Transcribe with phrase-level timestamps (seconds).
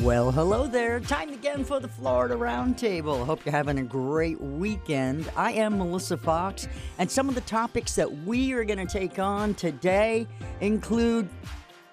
[0.00, 1.00] Well, hello there.
[1.00, 3.26] Time again for the Florida Roundtable.
[3.26, 5.28] Hope you're having a great weekend.
[5.36, 6.68] I am Melissa Fox,
[7.00, 10.28] and some of the topics that we are going to take on today
[10.60, 11.28] include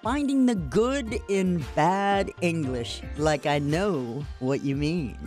[0.04, 5.18] finding the good in bad English, like I know what you mean.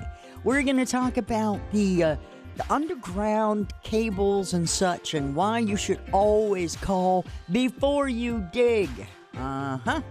[0.45, 2.15] We're going to talk about the, uh,
[2.55, 8.89] the underground cables and such, and why you should always call before you dig.
[9.35, 10.01] Uh huh.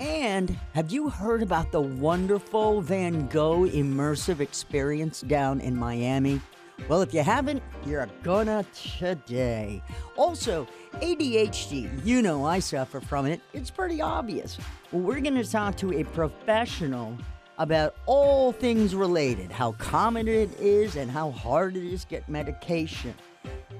[0.00, 6.40] And have you heard about the wonderful Van Gogh immersive experience down in Miami?
[6.88, 9.82] Well, if you haven't, you're gonna today.
[10.16, 13.40] Also, ADHD, you know I suffer from it.
[13.54, 14.58] It's pretty obvious.
[14.92, 17.16] Well, we're gonna talk to a professional
[17.58, 22.28] about all things related how common it is and how hard it is to get
[22.28, 23.14] medication.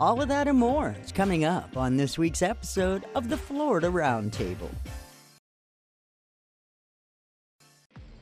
[0.00, 3.88] All of that and more is coming up on this week's episode of the Florida
[3.88, 4.70] Roundtable.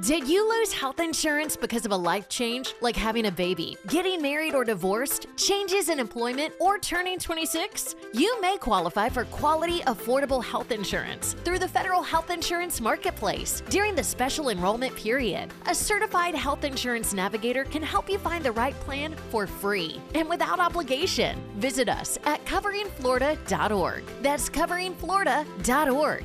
[0.00, 4.22] Did you lose health insurance because of a life change, like having a baby, getting
[4.22, 7.96] married or divorced, changes in employment, or turning 26?
[8.14, 13.94] You may qualify for quality, affordable health insurance through the Federal Health Insurance Marketplace during
[13.94, 15.52] the special enrollment period.
[15.66, 20.26] A certified health insurance navigator can help you find the right plan for free and
[20.26, 21.38] without obligation.
[21.56, 24.04] Visit us at coveringflorida.org.
[24.22, 26.24] That's coveringflorida.org.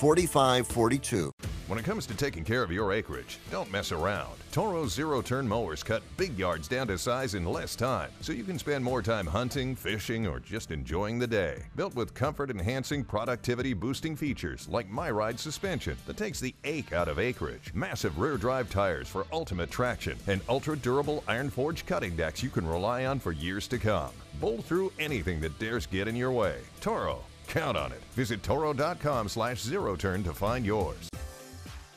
[1.67, 4.33] When it comes to taking care of your acreage, don't mess around.
[4.51, 8.43] Toro's zero turn mowers cut big yards down to size in less time, so you
[8.43, 11.61] can spend more time hunting, fishing, or just enjoying the day.
[11.75, 17.07] Built with comfort enhancing, productivity boosting features like MyRide suspension that takes the ache out
[17.07, 22.15] of acreage, massive rear drive tires for ultimate traction, and ultra durable iron forged cutting
[22.15, 24.09] decks you can rely on for years to come.
[24.39, 26.57] Bowl through anything that dares get in your way.
[26.79, 28.01] Toro, count on it.
[28.13, 31.09] Visit toro.com slash zero turn to find yours.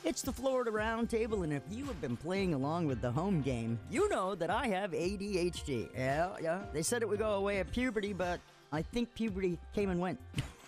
[0.03, 3.79] It's the Florida Roundtable, and if you have been playing along with the home game,
[3.89, 5.89] you know that I have ADHD.
[5.95, 6.61] Yeah, yeah.
[6.73, 8.39] They said it would go away at puberty, but
[8.71, 10.19] I think puberty came and went,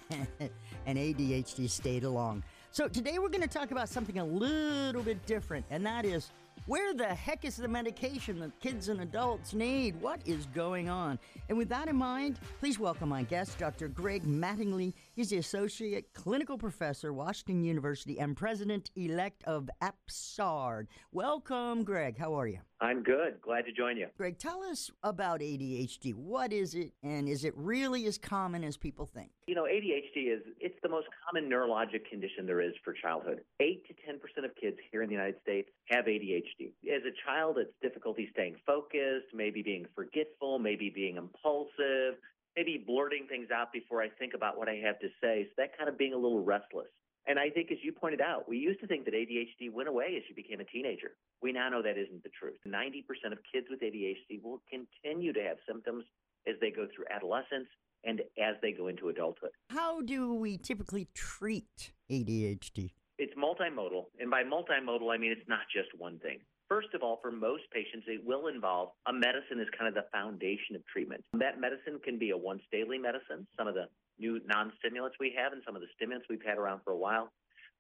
[0.90, 2.42] and ADHD stayed along.
[2.72, 6.32] So today we're going to talk about something a little bit different, and that is
[6.66, 10.02] where the heck is the medication that kids and adults need?
[10.02, 11.20] What is going on?
[11.50, 13.88] And with that in mind, please welcome my guest, Dr.
[13.88, 14.94] Greg Mattingly.
[15.18, 20.86] He's the Associate Clinical Professor, Washington University, and President elect of APSARD.
[21.12, 22.20] Welcome, Greg.
[22.20, 22.60] How are you?
[22.82, 23.42] I'm good.
[23.42, 24.10] Glad to join you.
[24.16, 26.14] Greg, tell us about ADHD.
[26.14, 29.32] What is it, and is it really as common as people think?
[29.48, 33.42] You know, ADHD is it's the most common neurologic condition there is for childhood.
[33.60, 36.74] 8 to 10% of kids here in the United States have ADHD.
[36.96, 42.20] As a child, it's difficulty staying focused, maybe being forgetful, maybe being impulsive,
[42.58, 45.46] maybe blurting things out before I think about what I have to say.
[45.46, 46.88] So that kind of being a little restless.
[47.28, 50.16] And I think, as you pointed out, we used to think that ADHD went away
[50.18, 51.12] as you became a teenager.
[51.42, 52.58] We now know that isn't the truth.
[52.66, 56.06] 90% of kids with ADHD will continue to have symptoms
[56.48, 57.68] as they go through adolescence
[58.06, 59.52] and as they go into adulthood.
[59.70, 62.92] How do we typically treat ADHD?
[63.20, 64.06] It's multimodal.
[64.20, 66.40] And by multimodal, I mean it's not just one thing.
[66.70, 70.10] First of all, for most patients, it will involve a medicine as kind of the
[70.12, 71.24] foundation of treatment.
[71.34, 73.88] That medicine can be a once daily medicine, some of the
[74.20, 76.98] new non stimulants we have, and some of the stimulants we've had around for a
[76.98, 77.32] while.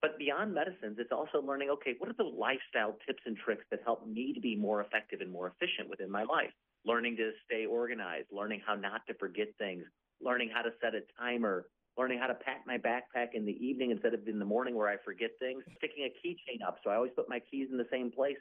[0.01, 3.81] But beyond medicines, it's also learning okay, what are the lifestyle tips and tricks that
[3.83, 6.51] help me to be more effective and more efficient within my life?
[6.85, 9.83] Learning to stay organized, learning how not to forget things,
[10.21, 11.65] learning how to set a timer,
[11.97, 14.87] learning how to pack my backpack in the evening instead of in the morning where
[14.87, 17.87] I forget things, sticking a keychain up so I always put my keys in the
[17.91, 18.37] same place,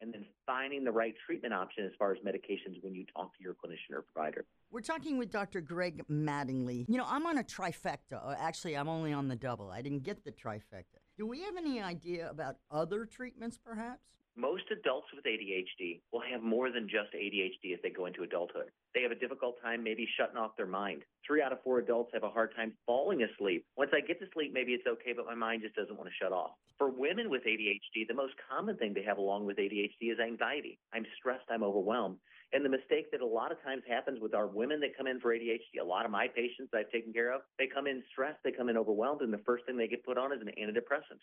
[0.00, 3.42] and then finding the right treatment option as far as medications when you talk to
[3.42, 4.44] your clinician or provider.
[4.70, 5.60] We're talking with Dr.
[5.60, 6.86] Greg Mattingly.
[6.88, 8.24] You know, I'm on a trifecta.
[8.24, 9.70] Uh, actually, I'm only on the double.
[9.70, 11.00] I didn't get the trifecta.
[11.18, 14.00] Do we have any idea about other treatments, perhaps?
[14.36, 18.70] Most adults with ADHD will have more than just ADHD as they go into adulthood.
[18.94, 21.02] They have a difficult time maybe shutting off their mind.
[21.26, 23.64] Three out of four adults have a hard time falling asleep.
[23.76, 26.16] Once I get to sleep, maybe it's okay, but my mind just doesn't want to
[26.20, 26.52] shut off.
[26.76, 30.78] For women with ADHD, the most common thing they have along with ADHD is anxiety.
[30.92, 32.16] I'm stressed, I'm overwhelmed.
[32.52, 35.20] And the mistake that a lot of times happens with our women that come in
[35.20, 38.42] for ADHD, a lot of my patients I've taken care of, they come in stressed,
[38.42, 41.22] they come in overwhelmed, and the first thing they get put on is an antidepressant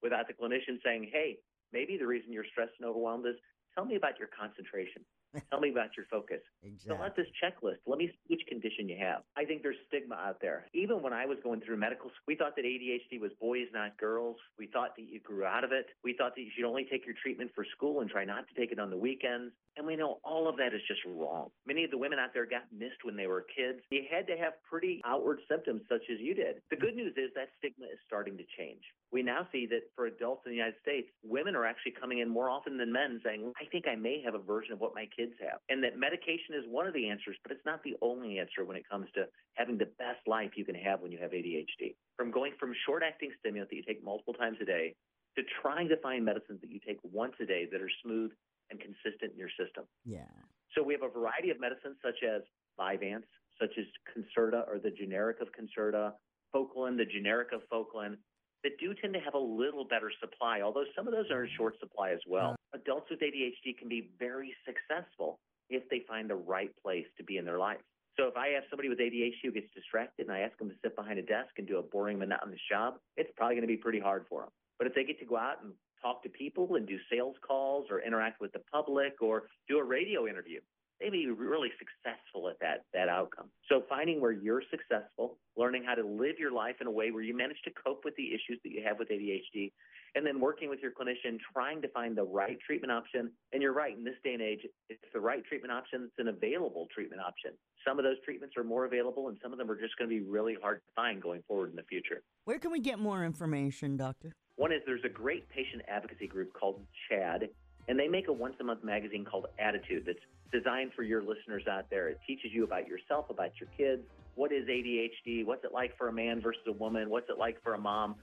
[0.00, 1.38] without the clinician saying, hey,
[1.72, 3.34] maybe the reason you're stressed and overwhelmed is
[3.74, 5.02] tell me about your concentration.
[5.50, 6.40] Tell me about your focus.
[6.62, 6.96] Exactly.
[6.96, 7.78] Fill out this checklist.
[7.86, 9.22] Let me see which condition you have.
[9.36, 10.66] I think there's stigma out there.
[10.74, 13.96] Even when I was going through medical school, we thought that ADHD was boys, not
[13.98, 14.36] girls.
[14.58, 15.86] We thought that you grew out of it.
[16.02, 18.54] We thought that you should only take your treatment for school and try not to
[18.60, 19.52] take it on the weekends.
[19.80, 21.48] And we know all of that is just wrong.
[21.64, 23.80] Many of the women out there got missed when they were kids.
[23.90, 26.60] You had to have pretty outward symptoms, such as you did.
[26.68, 28.84] The good news is that stigma is starting to change.
[29.10, 32.28] We now see that for adults in the United States, women are actually coming in
[32.28, 35.08] more often than men saying, I think I may have a version of what my
[35.16, 35.64] kids have.
[35.70, 38.76] And that medication is one of the answers, but it's not the only answer when
[38.76, 41.96] it comes to having the best life you can have when you have ADHD.
[42.18, 44.94] From going from short acting stimulant that you take multiple times a day
[45.36, 48.30] to trying to find medicines that you take once a day that are smooth
[48.70, 49.84] and consistent in your system.
[50.04, 50.30] Yeah.
[50.74, 52.42] So we have a variety of medicines such as
[52.78, 53.28] Vyvanse,
[53.60, 56.12] such as Concerta or the generic of Concerta,
[56.54, 58.16] Focalin, the generic of Focalin,
[58.62, 61.50] that do tend to have a little better supply, although some of those are in
[61.56, 62.50] short supply as well.
[62.50, 62.80] Uh-huh.
[62.80, 67.36] Adults with ADHD can be very successful if they find the right place to be
[67.36, 67.78] in their life.
[68.18, 70.74] So if I have somebody with ADHD who gets distracted and I ask them to
[70.82, 73.78] sit behind a desk and do a boring, monotonous job, it's probably going to be
[73.78, 74.50] pretty hard for them.
[74.78, 77.86] But if they get to go out and talk to people and do sales calls
[77.90, 80.60] or interact with the public or do a radio interview,
[81.00, 83.46] they may be really successful at that that outcome.
[83.68, 87.22] So finding where you're successful, learning how to live your life in a way where
[87.22, 89.72] you manage to cope with the issues that you have with ADHD,
[90.14, 93.30] and then working with your clinician, trying to find the right treatment option.
[93.52, 96.08] And you're right, in this day and age, it's the right treatment option.
[96.08, 97.52] It's an available treatment option.
[97.86, 100.14] Some of those treatments are more available, and some of them are just going to
[100.14, 102.22] be really hard to find going forward in the future.
[102.44, 104.34] Where can we get more information, Doctor?
[104.60, 107.48] One is there's a great patient advocacy group called CHADD,
[107.88, 110.18] and they make a once a month magazine called Attitude that's
[110.52, 112.10] designed for your listeners out there.
[112.10, 114.02] It teaches you about yourself, about your kids.
[114.34, 115.46] What is ADHD?
[115.46, 117.08] What's it like for a man versus a woman?
[117.08, 118.16] What's it like for a mom?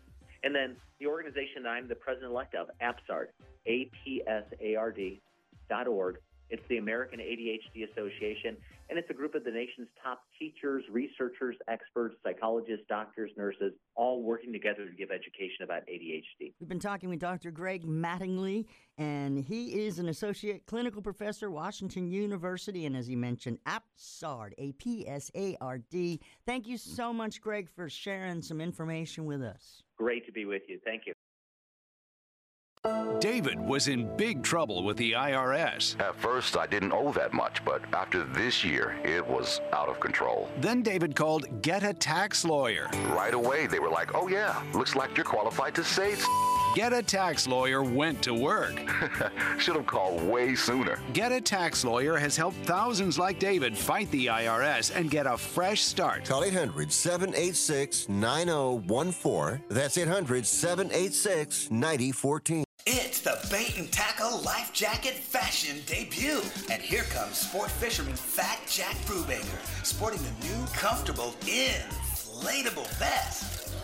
[0.44, 3.30] And then the organization that I'm the president elect of, APSARD,
[3.66, 5.22] A-P-S-A-R-D
[5.70, 6.18] dot org.
[6.52, 8.58] It's the American ADHD Association,
[8.90, 14.24] and it's a group of the nation's top teachers, researchers, experts, psychologists, doctors, nurses, all
[14.24, 16.54] working together to give education about ADHD.
[16.60, 17.52] We've been talking with Dr.
[17.52, 18.66] Greg Mattingly,
[18.98, 24.72] and he is an associate clinical professor, Washington University, and as he mentioned, APSARD, A
[24.74, 26.22] P S A R D.
[26.46, 29.84] Thank you so much, Greg, for sharing some information with us.
[29.98, 30.80] Great to be with you.
[30.86, 31.14] Thank you.
[33.20, 36.00] David was in big trouble with the IRS.
[36.00, 40.00] At first, I didn't owe that much, but after this year, it was out of
[40.00, 40.50] control.
[40.62, 42.88] Then David called Get a Tax Lawyer.
[43.08, 46.24] Right away, they were like, oh, yeah, looks like you're qualified to save.
[46.76, 48.80] Get a Tax Lawyer went to work.
[49.58, 51.00] Should have called way sooner.
[51.14, 55.38] Get a Tax Lawyer has helped thousands like David fight the IRS and get a
[55.38, 56.26] fresh start.
[56.26, 59.64] Call 800 786 9014.
[59.70, 62.67] That's 800 786 9014.
[62.90, 66.40] It's the Bait and Tackle Life Jacket Fashion debut.
[66.72, 73.76] And here comes sport fisherman Fat Jack Brubaker, sporting the new, comfortable, inflatable vest.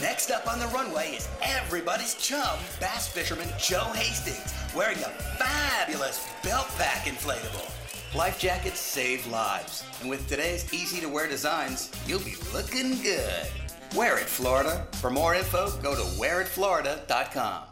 [0.00, 6.26] Next up on the runway is everybody's chum, bass fisherman Joe Hastings, wearing a fabulous
[6.42, 7.70] belt pack inflatable.
[8.12, 13.46] Life jackets save lives, and with today's easy to wear designs, you'll be looking good.
[13.94, 14.84] Wear it, Florida.
[14.94, 17.71] For more info, go to wearitflorida.com.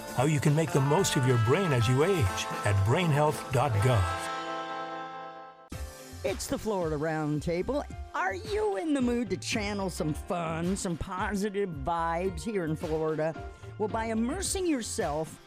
[0.21, 4.03] how you can make the most of your brain as you age at brainhealth.gov.
[6.23, 7.83] It's the Florida Roundtable.
[8.13, 13.33] Are you in the mood to channel some fun, some positive vibes here in Florida?
[13.79, 15.39] Well, by immersing yourself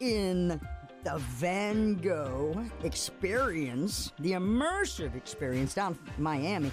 [0.00, 0.60] in
[1.02, 6.70] the Van Gogh experience, the immersive experience down in Miami,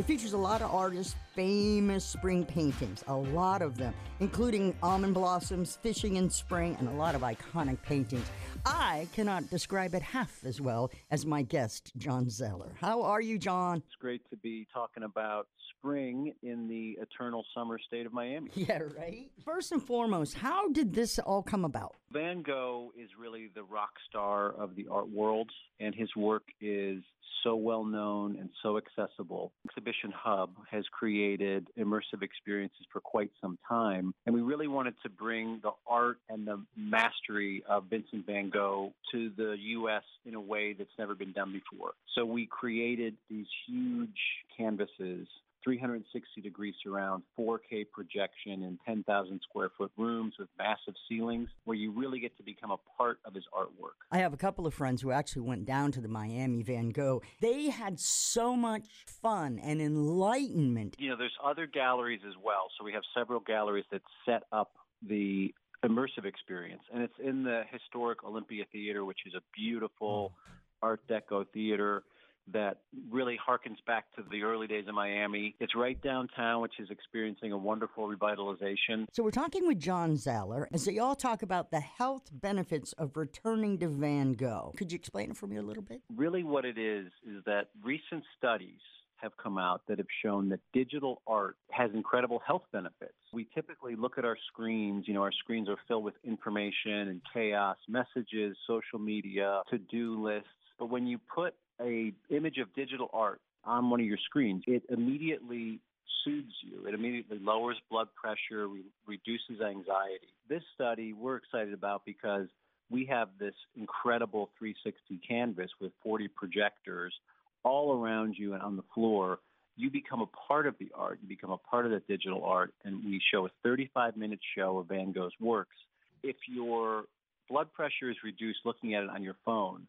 [0.00, 5.12] it features a lot of artists' famous spring paintings, a lot of them, including almond
[5.12, 8.24] blossoms, fishing in spring, and a lot of iconic paintings.
[8.64, 12.72] I cannot describe it half as well as my guest, John Zaller.
[12.80, 13.82] How are you, John?
[13.86, 18.50] It's great to be talking about spring in the eternal summer state of Miami.
[18.60, 19.30] Yeah, right?
[19.44, 21.96] First and foremost, how did this all come about?
[22.10, 27.02] Van Gogh is really the rock star of the art world, and his work is
[27.42, 29.52] so well known and so accessible.
[29.66, 35.08] Exhibition Hub has created immersive experiences for quite some time, and we really wanted to
[35.08, 40.02] bring the art and the mastery of Vincent van Gogh to the U.S.
[40.24, 41.92] in a way that's never been done before.
[42.14, 44.08] So we created these huge
[44.56, 45.26] canvases
[45.62, 51.90] 360 degree surround, 4K projection in 10,000 square foot rooms with massive ceilings where you
[51.92, 53.96] really get to become a part of his artwork.
[54.10, 57.22] I have a couple of friends who actually went down to the Miami Van Gogh.
[57.40, 60.96] They had so much fun and enlightenment.
[60.98, 62.68] You know, there's other galleries as well.
[62.78, 64.72] So we have several galleries that set up
[65.06, 66.82] the immersive experience.
[66.92, 70.50] And it's in the historic Olympia Theater, which is a beautiful oh.
[70.82, 72.04] Art Deco theater
[72.52, 72.78] that
[73.10, 75.54] really harkens back to the early days of Miami.
[75.60, 79.06] It's right downtown, which is experiencing a wonderful revitalization.
[79.12, 83.16] So we're talking with John Zaller as they all talk about the health benefits of
[83.16, 84.72] returning to Van Gogh.
[84.76, 86.02] Could you explain it for me a little bit?
[86.14, 88.80] Really, what it is is that recent studies
[89.16, 93.12] have come out that have shown that digital art has incredible health benefits.
[93.32, 97.20] We typically look at our screens, you know, our screens are filled with information and
[97.32, 100.48] chaos, messages, social media, to-do lists.
[100.78, 104.82] But when you put a image of digital art on one of your screens, it
[104.88, 105.80] immediately
[106.24, 106.86] soothes you.
[106.86, 110.28] It immediately lowers blood pressure, re- reduces anxiety.
[110.48, 112.46] This study we're excited about because
[112.90, 117.14] we have this incredible 360 canvas with 40 projectors
[117.62, 119.38] all around you and on the floor.
[119.76, 121.18] You become a part of the art.
[121.22, 124.78] You become a part of the digital art, and we show a 35 minute show
[124.78, 125.76] of Van Gogh's works.
[126.22, 127.04] If your
[127.48, 129.86] blood pressure is reduced looking at it on your phone,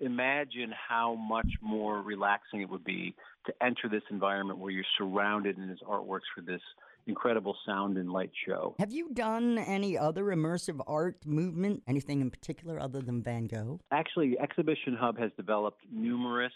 [0.00, 3.14] imagine how much more relaxing it would be
[3.46, 6.60] to enter this environment where you're surrounded in his artworks for this
[7.06, 8.74] incredible sound and light show.
[8.78, 11.82] Have you done any other immersive art movement?
[11.86, 13.80] Anything in particular other than Van Gogh?
[13.90, 16.52] Actually, Exhibition Hub has developed numerous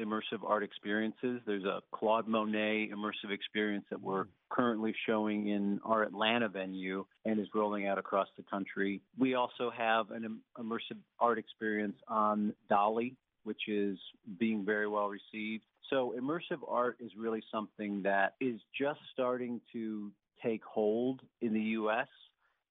[0.00, 1.40] immersive art experiences.
[1.46, 7.38] There's a Claude Monet immersive experience that we're currently showing in our Atlanta venue and
[7.38, 9.00] is rolling out across the country.
[9.18, 13.98] We also have an immersive art experience on Dalí, which is
[14.38, 15.64] being very well received.
[15.90, 20.10] So immersive art is really something that is just starting to
[20.42, 22.08] take hold in the U.S.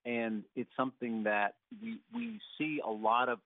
[0.05, 3.39] And it's something that we, we see a lot of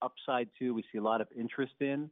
[0.00, 2.10] upside to, we see a lot of interest in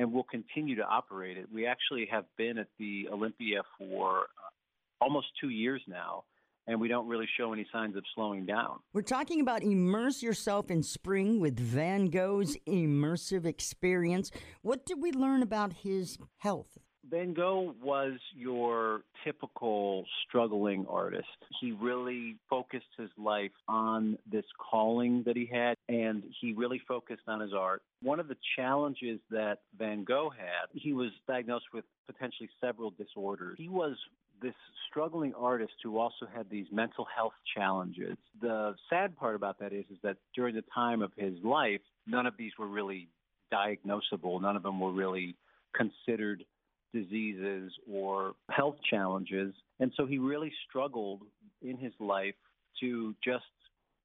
[0.00, 1.46] and we'll continue to operate it.
[1.52, 6.24] We actually have been at the Olympia for uh, almost two years now,
[6.66, 8.78] and we don't really show any signs of slowing down.
[8.94, 14.30] We're talking about immerse yourself in spring with Van Gogh's immersive experience.
[14.62, 16.78] What did we learn about his health?
[17.10, 21.26] Van Gogh was your typical struggling artist.
[21.60, 27.22] He really focused his life on this calling that he had, and he really focused
[27.26, 27.82] on his art.
[28.02, 33.56] One of the challenges that Van Gogh had, he was diagnosed with potentially several disorders.
[33.58, 33.96] He was
[34.40, 34.54] this
[34.88, 38.16] struggling artist who also had these mental health challenges.
[38.40, 42.26] The sad part about that is, is that during the time of his life, none
[42.26, 43.08] of these were really
[43.52, 44.40] diagnosable.
[44.40, 45.34] None of them were really
[45.74, 46.44] considered
[46.92, 49.54] diseases or health challenges.
[49.78, 51.22] And so he really struggled
[51.62, 52.34] in his life
[52.80, 53.44] to just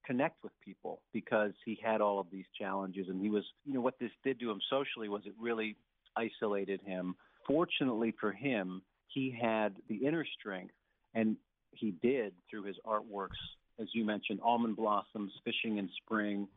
[0.06, 3.08] connect with people because he had all of these challenges.
[3.08, 5.76] And he was, you know, what this did to him socially was it really
[6.16, 7.16] isolated him.
[7.46, 10.74] Fortunately for him, he had the inner strength,
[11.14, 11.36] and
[11.72, 13.38] he did through his artworks,
[13.80, 16.48] as you mentioned, almond blossoms, fishing in spring,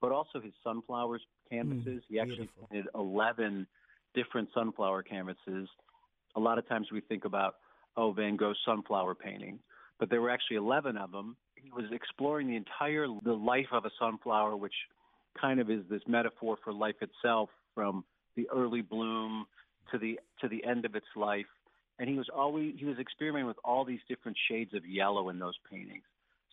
[0.00, 2.02] but also his sunflowers canvases.
[2.02, 3.66] Mm, he actually painted 11
[4.14, 5.68] different sunflower canvases.
[6.36, 7.56] A lot of times we think about,
[7.96, 9.58] oh, Van Gogh's sunflower painting,
[9.98, 11.36] but there were actually 11 of them.
[11.56, 14.74] He was exploring the entire the life of a sunflower, which
[15.40, 18.04] kind of is this metaphor for life itself from
[18.36, 19.46] the early bloom
[19.90, 21.46] to the to the end of its life.
[21.98, 25.38] And he was always he was experimenting with all these different shades of yellow in
[25.38, 26.04] those paintings.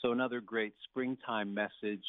[0.01, 2.03] So another great springtime message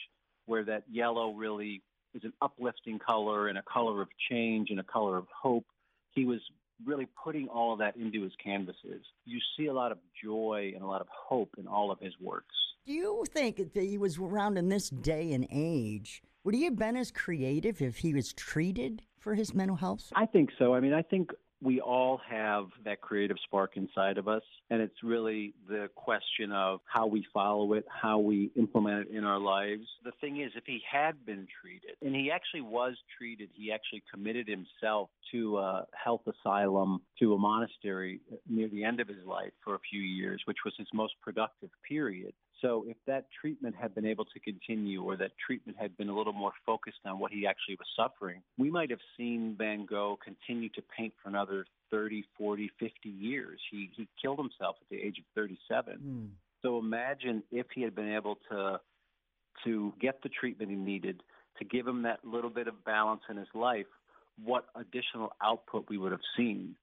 [0.46, 1.82] where that yellow really
[2.14, 5.66] is an uplifting color and a color of change and a color of hope.
[6.14, 6.40] he was
[6.84, 9.04] really putting all of that into his canvases.
[9.24, 12.12] You see a lot of joy and a lot of hope in all of his
[12.20, 12.54] works.
[12.86, 16.22] Do you think that he was around in this day and age?
[16.44, 20.12] Would he have been as creative if he was treated for his mental health?
[20.16, 20.74] I think so.
[20.74, 21.30] I mean, I think
[21.62, 26.80] we all have that creative spark inside of us, and it's really the question of
[26.86, 29.84] how we follow it, how we implement it in our lives.
[30.04, 34.02] The thing is, if he had been treated, and he actually was treated, he actually
[34.12, 39.24] committed himself to a health asylum, to a monastery uh, near the end of his
[39.24, 42.32] life for a few years, which was his most productive period.
[42.62, 46.16] So if that treatment had been able to continue or that treatment had been a
[46.16, 50.18] little more focused on what he actually was suffering, we might have seen Van Gogh
[50.24, 53.60] continue to paint for another 30, 40, 50 years.
[53.70, 55.98] He, he killed himself at the age of 37.
[55.98, 56.28] Mm.
[56.62, 58.80] So imagine if he had been able to
[59.64, 61.22] to get the treatment he needed,
[61.58, 63.86] to give him that little bit of balance in his life,
[64.42, 66.74] what additional output we would have seen.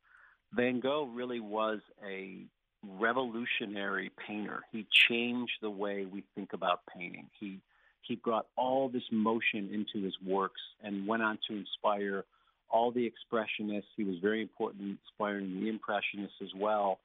[0.54, 2.46] Van Gogh really was a
[2.84, 4.62] revolutionary painter.
[4.72, 7.28] He changed the way we think about painting.
[7.40, 7.60] He
[8.02, 12.26] he brought all this motion into his works and went on to inspire
[12.70, 13.84] all the expressionists.
[13.96, 17.00] He was very important in inspiring the impressionists as well.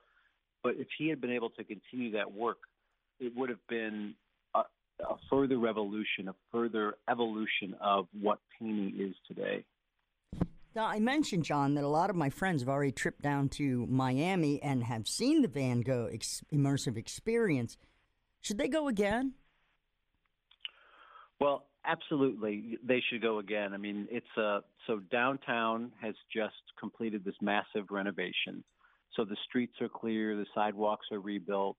[0.62, 2.58] But if he had been able to continue that work,
[3.20, 4.14] it would have been
[4.54, 9.64] a, a further revolution, a further evolution of what painting is today.
[10.74, 13.86] Now, I mentioned, John, that a lot of my friends have already tripped down to
[13.86, 17.76] Miami and have seen the Van Gogh ex- immersive experience.
[18.40, 19.34] Should they go again?
[21.40, 23.72] Well, absolutely, they should go again.
[23.72, 28.64] I mean, it's uh, so downtown has just completed this massive renovation.
[29.14, 31.76] So the streets are clear, the sidewalks are rebuilt,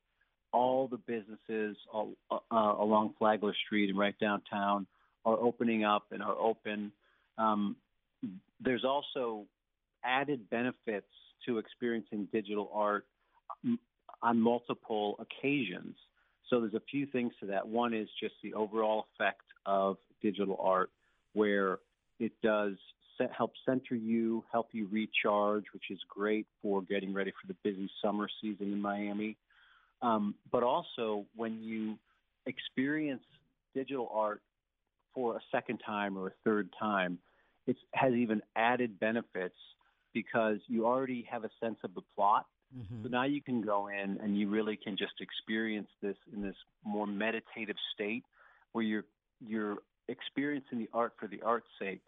[0.54, 4.88] all the businesses all, uh, along Flagler Street and right downtown
[5.26, 6.94] are opening up and are open.
[7.38, 7.76] Um,
[8.60, 9.46] there's also
[10.04, 11.08] added benefits
[11.46, 13.06] to experiencing digital art
[14.22, 15.96] on multiple occasions.
[16.50, 17.68] So there's a few things to that.
[17.68, 20.92] One is just the overall effect of digital art,
[21.34, 21.80] where
[22.20, 22.76] it does
[23.36, 27.90] help center you, help you recharge, which is great for getting ready for the busy
[28.04, 29.38] summer season in Miami.
[30.02, 31.98] Um, but also, when you
[32.46, 33.24] experience
[33.74, 34.42] digital art
[35.14, 37.18] for a second time or a third time,
[37.68, 39.56] it has even added benefits
[40.14, 42.46] because you already have a sense of the plot.
[42.76, 43.04] Mm-hmm.
[43.04, 46.56] So now you can go in and you really can just experience this in this
[46.84, 48.24] more meditative state
[48.72, 49.06] where you're
[49.46, 52.02] you're experiencing the art for the art's sake,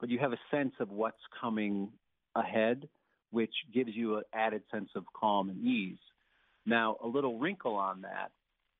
[0.00, 1.88] but you have a sense of what's coming
[2.34, 2.88] ahead,
[3.30, 5.98] which gives you an added sense of calm and ease.
[6.66, 8.30] Now, a little wrinkle on that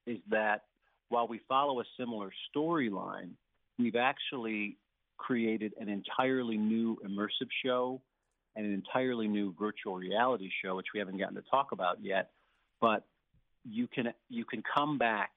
[0.07, 0.63] is that
[1.09, 3.31] while we follow a similar storyline,
[3.79, 4.77] we've actually
[5.17, 8.01] created an entirely new immersive show
[8.57, 12.31] and an entirely new virtual reality show, which we haven't gotten to talk about yet.
[12.81, 13.05] But
[13.65, 15.31] you can you can come back,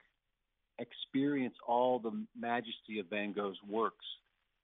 [0.78, 4.04] experience all the majesty of Van Gogh's works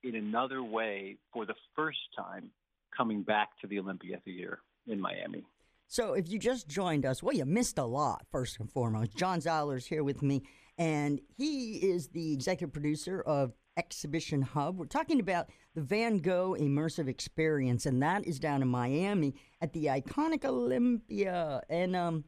[0.02, 2.50] in another way for the first time,
[2.96, 5.44] coming back to the Olympia Theater in Miami.
[5.86, 8.26] So, if you just joined us, well, you missed a lot.
[8.30, 10.42] First and foremost, John Zaller is here with me,
[10.78, 14.78] and he is the executive producer of Exhibition Hub.
[14.78, 19.72] We're talking about the Van Gogh Immersive Experience, and that is down in Miami at
[19.72, 21.62] the iconic Olympia.
[21.68, 22.24] And um,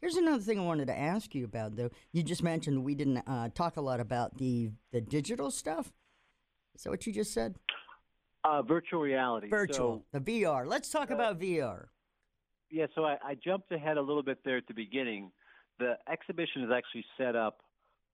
[0.00, 1.90] here's another thing I wanted to ask you about, though.
[2.12, 5.92] You just mentioned we didn't uh, talk a lot about the the digital stuff.
[6.74, 7.56] Is that what you just said?
[8.42, 9.48] Uh, virtual reality.
[9.48, 10.66] Virtual, so, the VR.
[10.66, 11.86] Let's talk uh, about VR.
[12.70, 15.30] Yeah, so I, I jumped ahead a little bit there at the beginning.
[15.78, 17.58] The exhibition is actually set up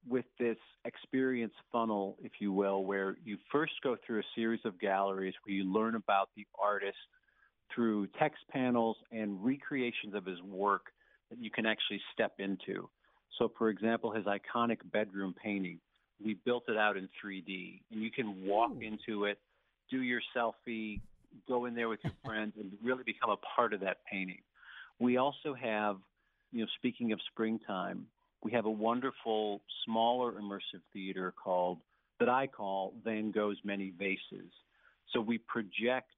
[0.09, 4.79] with this experience funnel, if you will, where you first go through a series of
[4.81, 6.97] galleries where you learn about the artist
[7.75, 10.87] through text panels and recreations of his work
[11.31, 12.89] that you can actually step into.
[13.39, 15.81] So, for example, his iconic bedroom painting,
[16.25, 18.81] we built it out in 3D, and you can walk Ooh.
[18.81, 19.39] into it,
[19.91, 21.01] do your selfie,
[21.49, 24.41] go in there with your friends, and really become a part of that painting.
[24.99, 25.97] We also have,
[26.53, 28.07] you know, speaking of springtime,
[28.47, 31.79] we have a wonderful smaller immersive theater called
[32.21, 34.53] that I call Van Gogh's Many Vases.
[35.13, 36.13] So we project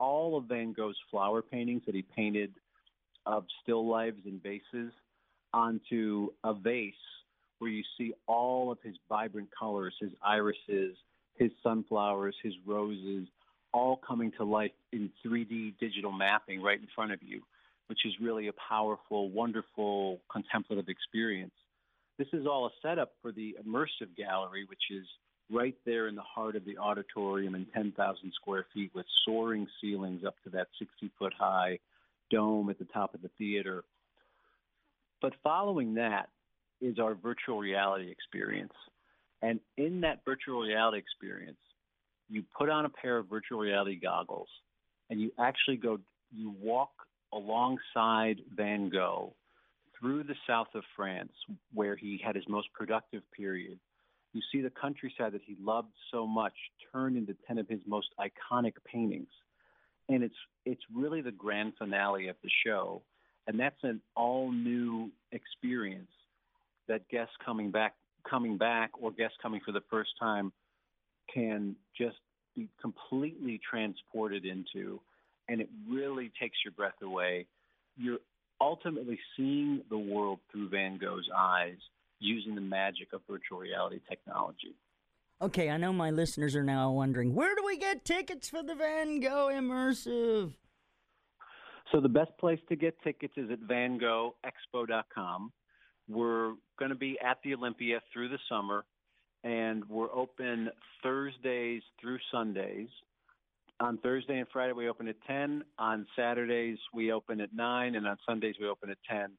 [0.00, 2.52] all of Van Gogh's flower paintings that he painted
[3.26, 4.92] of still lives and vases
[5.52, 6.94] onto a vase
[7.60, 10.96] where you see all of his vibrant colors, his irises,
[11.36, 13.28] his sunflowers, his roses,
[13.72, 17.40] all coming to life in 3D digital mapping right in front of you
[17.86, 21.54] which is really a powerful, wonderful contemplative experience.
[22.18, 25.06] This is all a setup for the immersive gallery, which is
[25.50, 30.24] right there in the heart of the auditorium in 10,000 square feet with soaring ceilings
[30.24, 31.78] up to that 60 foot high
[32.30, 33.84] dome at the top of the theater.
[35.20, 36.28] But following that
[36.80, 38.72] is our virtual reality experience.
[39.42, 41.58] And in that virtual reality experience,
[42.28, 44.48] you put on a pair of virtual reality goggles
[45.10, 45.98] and you actually go,
[46.34, 46.90] you walk
[47.34, 49.34] alongside Van Gogh
[49.98, 51.32] through the south of France
[51.72, 53.78] where he had his most productive period.
[54.32, 56.54] You see the countryside that he loved so much
[56.92, 59.28] turn into 10 of his most iconic paintings.
[60.08, 60.34] And it's,
[60.66, 63.02] it's really the grand finale of the show.
[63.46, 66.10] And that's an all new experience
[66.88, 67.94] that guests coming back
[68.28, 70.50] coming back or guests coming for the first time
[71.32, 72.16] can just
[72.56, 75.00] be completely transported into
[75.48, 77.46] and it really takes your breath away.
[77.96, 78.18] You're
[78.60, 81.76] ultimately seeing the world through Van Gogh's eyes
[82.20, 84.74] using the magic of virtual reality technology.
[85.42, 88.74] Okay, I know my listeners are now wondering where do we get tickets for the
[88.74, 90.52] Van Gogh Immersive?
[91.92, 95.52] So, the best place to get tickets is at vangoghexpo.com.
[96.08, 98.84] We're going to be at the Olympia through the summer,
[99.42, 100.70] and we're open
[101.02, 102.88] Thursdays through Sundays.
[103.80, 105.64] On Thursday and Friday, we open at 10.
[105.78, 107.94] On Saturdays, we open at 9.
[107.96, 109.32] And on Sundays, we open at 10.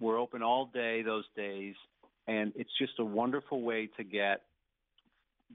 [0.00, 1.74] We're open all day those days.
[2.28, 4.42] And it's just a wonderful way to get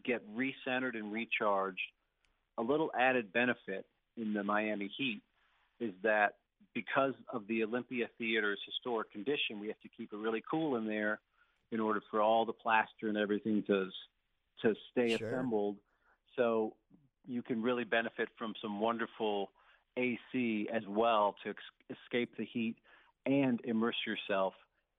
[0.06, 1.80] get recentered and recharged.
[2.60, 3.86] A little added benefit
[4.16, 5.22] in the Miami heat
[5.80, 6.36] is that
[6.74, 10.86] because of the Olympia Theater's historic condition, we have to keep it really cool in
[10.86, 11.20] there
[11.72, 13.90] in order for all the plaster and everything to
[14.62, 15.30] to stay sure.
[15.30, 15.78] assembled.
[16.36, 16.74] So
[17.28, 19.52] you can really benefit from some wonderful
[19.98, 22.76] AC as well to ex- escape the heat
[23.26, 24.54] and immerse yourself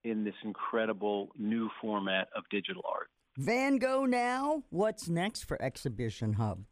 [0.04, 3.08] in this incredible new format of digital art.
[3.36, 4.62] Van Gogh now.
[4.70, 6.64] What's next for Exhibition Hub?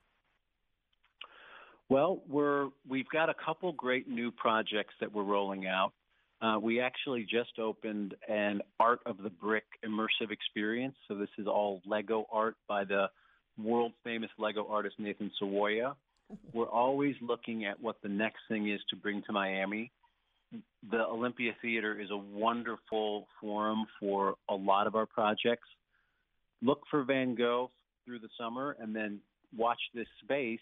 [1.89, 5.93] Well, we're we've got a couple great new projects that we're rolling out.
[6.43, 10.97] Uh, we actually just opened an Art of the Brick immersive experience.
[11.09, 13.07] So this is all Lego art by the
[13.63, 15.95] world famous Lego artist Nathan Sawaya.
[16.53, 19.93] We're always looking at what the next thing is to bring to Miami.
[20.91, 25.69] The Olympia Theater is a wonderful forum for a lot of our projects.
[26.63, 27.71] Look for Van Gogh
[28.05, 29.21] through the summer and then
[29.57, 30.61] watch this space.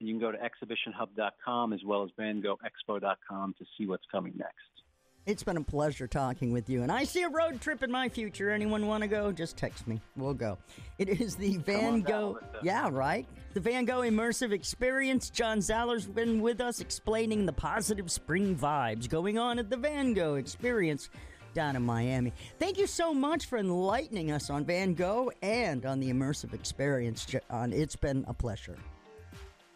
[0.00, 4.79] And You can go to exhibitionhub.com as well as vangoghexpo.com to see what's coming next.
[5.26, 8.08] It's been a pleasure talking with you, and I see a road trip in my
[8.08, 8.50] future.
[8.50, 9.30] Anyone want to go?
[9.30, 10.00] Just text me.
[10.16, 10.58] We'll go.
[10.98, 12.38] It is the Van Gogh.
[12.62, 13.26] yeah, right.
[13.54, 15.28] The Van Gogh immersive experience.
[15.30, 20.14] John Zaller's been with us explaining the positive spring vibes going on at the Van
[20.14, 21.10] Gogh experience
[21.52, 22.32] down in Miami.
[22.58, 27.26] Thank you so much for enlightening us on Van Gogh and on the immersive experience,
[27.26, 27.72] John.
[27.72, 28.78] It's been a pleasure.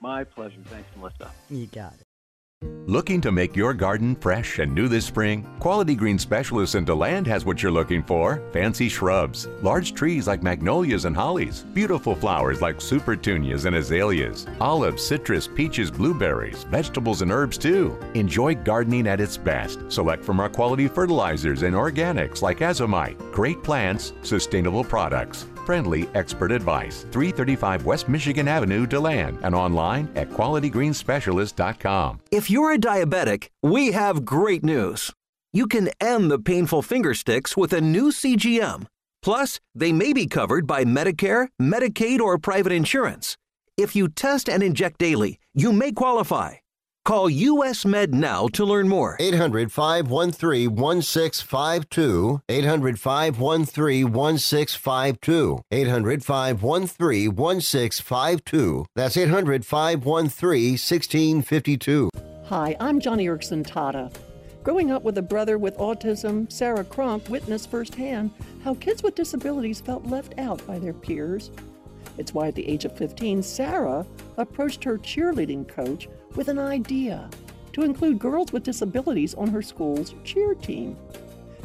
[0.00, 0.60] My pleasure.
[0.66, 1.30] Thanks, Melissa.
[1.50, 2.03] You got it.
[2.86, 5.46] Looking to make your garden fresh and new this spring?
[5.58, 8.42] Quality Green Specialists in DeLand has what you're looking for.
[8.52, 15.02] Fancy shrubs, large trees like magnolias and hollies, beautiful flowers like supertunias and azaleas, olives,
[15.02, 17.98] citrus, peaches, blueberries, vegetables and herbs too.
[18.14, 19.80] Enjoy gardening at its best.
[19.90, 23.18] Select from our quality fertilizers and organics like azomite.
[23.32, 27.06] Great plants, sustainable products friendly expert advice.
[27.12, 32.20] 335 West Michigan Avenue, DeLand, and online at qualitygreenspecialist.com.
[32.30, 35.10] If you're a diabetic, we have great news.
[35.52, 38.86] You can end the painful finger sticks with a new CGM.
[39.22, 43.36] Plus, they may be covered by Medicare, Medicaid, or private insurance.
[43.76, 46.63] If you test and inject daily, you may qualify.
[47.04, 49.18] Call US Med now to learn more.
[49.20, 52.40] 800 513 1652.
[52.48, 55.60] 800 513 1652.
[55.70, 58.86] 800 513 1652.
[58.94, 62.08] That's 800 513 1652.
[62.46, 64.10] Hi, I'm Joni Eareckson Tada.
[64.62, 68.30] Growing up with a brother with autism, Sarah Cronk witnessed firsthand
[68.62, 71.50] how kids with disabilities felt left out by their peers.
[72.16, 74.06] It's why at the age of 15, Sarah
[74.38, 77.28] approached her cheerleading coach with an idea
[77.72, 80.96] to include girls with disabilities on her school's cheer team.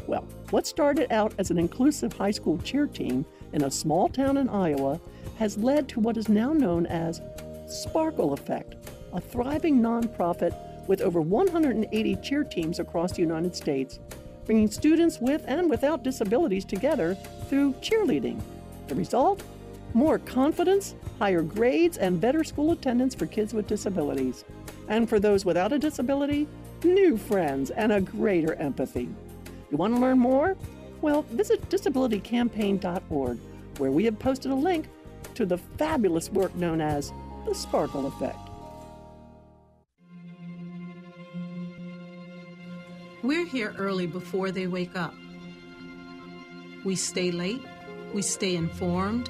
[0.08, 4.38] Well, what started out as an inclusive high school cheer team in a small town
[4.38, 5.00] in Iowa
[5.38, 7.22] has led to what is now known as
[7.68, 8.76] Sparkle Effect,
[9.14, 10.56] a thriving nonprofit
[10.88, 14.00] with over 180 cheer teams across the United States,
[14.46, 17.16] bringing students with and without disabilities together
[17.48, 18.42] through cheerleading.
[18.88, 19.44] The result?
[19.94, 24.46] More confidence, higher grades, and better school attendance for kids with disabilities.
[24.88, 26.48] And for those without a disability,
[26.84, 29.10] new friends and a greater empathy.
[29.72, 30.56] You want to learn more?
[31.02, 33.40] Well, visit disabilitycampaign.org,
[33.78, 34.88] where we have posted a link
[35.36, 37.12] to the fabulous work known as
[37.46, 38.38] the sparkle effect.
[43.22, 45.14] We're here early before they wake up.
[46.84, 47.62] We stay late,
[48.14, 49.30] we stay informed,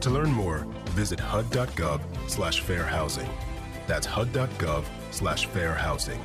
[0.00, 0.58] To learn more,
[0.90, 3.28] visit hud.gov slash fair housing.
[3.86, 6.20] That's hud.gov slash fair housing.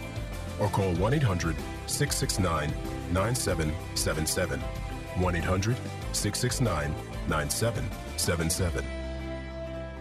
[0.60, 1.56] Or call 1 800
[1.88, 2.74] 669
[3.12, 4.60] 9777.
[4.60, 5.78] 1 800
[6.12, 6.96] 669
[7.28, 8.86] 9777.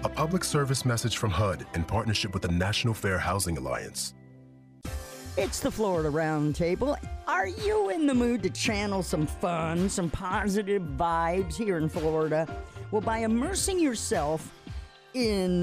[0.04, 4.14] A public service message from HUD in partnership with the National Fair Housing Alliance.
[5.38, 6.96] It's the Florida Roundtable.
[7.26, 12.46] Are you in the mood to channel some fun, some positive vibes here in Florida?
[12.92, 14.52] Well, by immersing yourself
[15.14, 15.62] in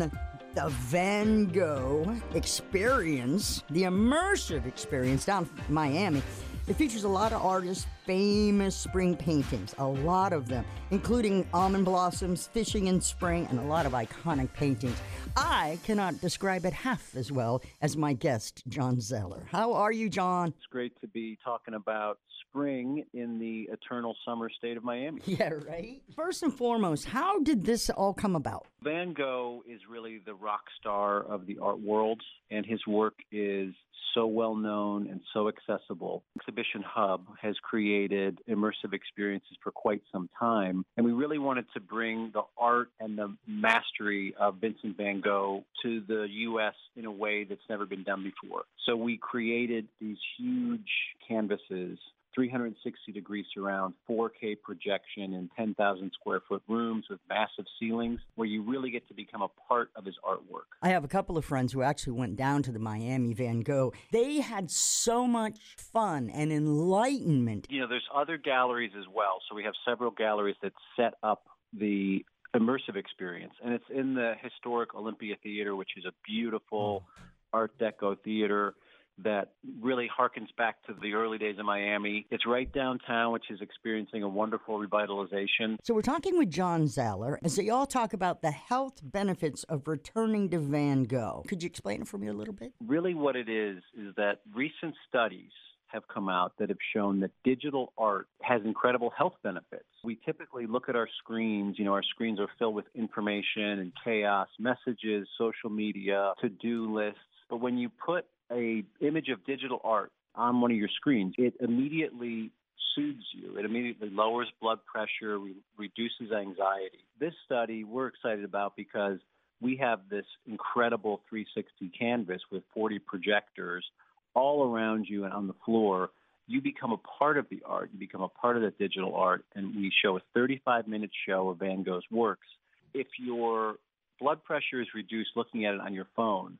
[0.55, 6.23] the Van Gogh experience, the immersive experience down in Miami,
[6.67, 11.85] it features a lot of artists' famous spring paintings, a lot of them, including almond
[11.85, 14.99] blossoms, fishing in spring, and a lot of iconic paintings.
[15.37, 19.47] I cannot describe it half as well as my guest, John Zaller.
[19.51, 20.53] How are you, John?
[20.57, 22.17] It's great to be talking about
[22.49, 25.21] spring in the eternal summer state of Miami.
[25.29, 26.01] Yeah, right?
[26.15, 28.65] First and foremost, how did this all come about?
[28.81, 33.73] Van Gogh is really the rock star of the art world, and his work is
[34.13, 36.23] so well known and so accessible.
[36.39, 41.79] Exhibition Hub has created immersive experiences for quite some time, and we really wanted to
[41.79, 46.73] bring the art and the mastery of Vincent van Gogh to the U.S.
[46.95, 48.63] in a way that's never been done before.
[48.85, 50.89] So we created these huge
[51.27, 51.99] canvases
[52.35, 58.61] 360 degree surround, 4K projection in 10,000 square foot rooms with massive ceilings where you
[58.63, 60.67] really get to become a part of his artwork.
[60.81, 63.93] I have a couple of friends who actually went down to the Miami Van Gogh.
[64.11, 67.67] They had so much fun and enlightenment.
[67.69, 69.41] You know, there's other galleries as well.
[69.49, 73.53] So we have several galleries that set up the immersive experience.
[73.63, 77.23] And it's in the historic Olympia Theater, which is a beautiful oh.
[77.53, 78.75] Art Deco theater
[79.23, 79.51] that
[79.81, 82.25] really harkens back to the early days of Miami.
[82.31, 85.77] It's right downtown, which is experiencing a wonderful revitalization.
[85.83, 89.87] So we're talking with John Zaller as they all talk about the health benefits of
[89.87, 91.43] returning to Van Gogh.
[91.47, 92.73] Could you explain it for me a little bit?
[92.85, 95.51] Really, what it is is that recent studies
[95.87, 99.85] have come out that have shown that digital art has incredible health benefits.
[100.03, 103.91] We typically look at our screens, you know, our screens are filled with information and
[104.03, 107.19] chaos, messages, social media, to-do lists.
[107.49, 111.53] But when you put a image of digital art on one of your screens, it
[111.59, 112.51] immediately
[112.95, 113.57] soothes you.
[113.57, 117.05] It immediately lowers blood pressure, re- reduces anxiety.
[117.19, 119.19] This study we're excited about because
[119.61, 123.85] we have this incredible 360 canvas with 40 projectors
[124.33, 126.09] all around you and on the floor.
[126.47, 127.89] You become a part of the art.
[127.93, 131.49] You become a part of the digital art, and we show a 35 minute show
[131.49, 132.47] of Van Gogh's works.
[132.93, 133.75] If your
[134.19, 136.57] blood pressure is reduced looking at it on your phone,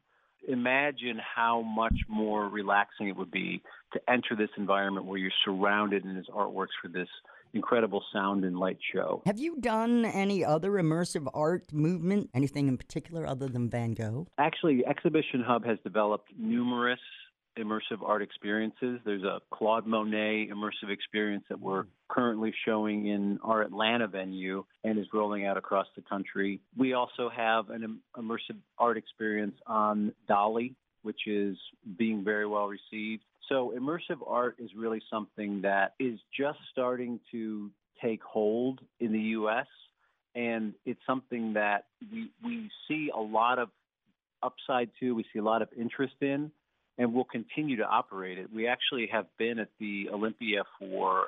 [0.47, 3.61] imagine how much more relaxing it would be
[3.93, 7.07] to enter this environment where you're surrounded in his artworks for this
[7.53, 9.21] incredible sound and light show.
[9.25, 12.29] Have you done any other immersive art movement?
[12.33, 14.27] Anything in particular other than Van Gogh?
[14.37, 16.99] Actually, Exhibition Hub has developed numerous
[17.59, 18.99] immersive art experiences.
[19.05, 24.97] There's a Claude Monet immersive experience that we're currently showing in our Atlanta venue and
[24.97, 26.61] is rolling out across the country.
[26.77, 31.57] We also have an immersive art experience on Dalí, which is
[31.97, 33.23] being very well received.
[33.47, 39.19] So, immersive art is really something that is just starting to take hold in the
[39.19, 39.65] U.S.,
[40.35, 43.69] and it's something that we, we see a lot of
[44.43, 46.51] upside to, we see a lot of interest in,
[46.99, 48.47] and we'll continue to operate it.
[48.53, 51.25] We actually have been at the Olympia for uh,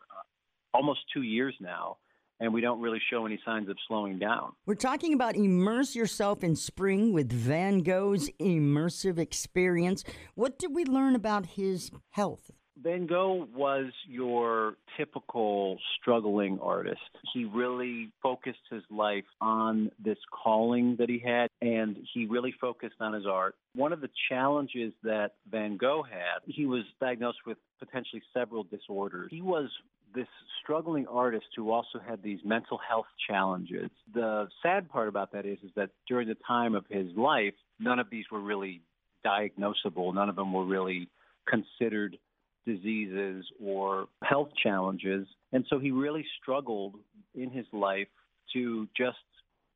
[0.74, 1.98] almost two years now,
[2.42, 4.52] and we don't really show any signs of slowing down.
[4.66, 10.04] We're talking about immerse yourself in spring with Van Gogh's immersive experience.
[10.36, 12.52] What did we learn about his health?
[12.84, 17.00] Van Gogh was your typical struggling artist.
[17.34, 22.96] He really focused his life on this calling that he had, and he really focused
[23.00, 23.56] on his art.
[23.76, 29.30] One of the challenges that Van Gogh had, he was diagnosed with potentially several disorders.
[29.32, 29.70] He was
[30.14, 30.28] this
[30.62, 33.90] struggling artist who also had these mental health challenges.
[34.14, 38.00] The sad part about that is, is that during the time of his life, none
[38.00, 38.82] of these were really
[39.26, 40.14] diagnosable.
[40.14, 41.08] None of them were really
[41.48, 42.18] considered
[42.66, 45.28] diseases or health challenges.
[45.52, 46.96] And so he really struggled
[47.36, 48.08] in his life
[48.54, 49.18] to just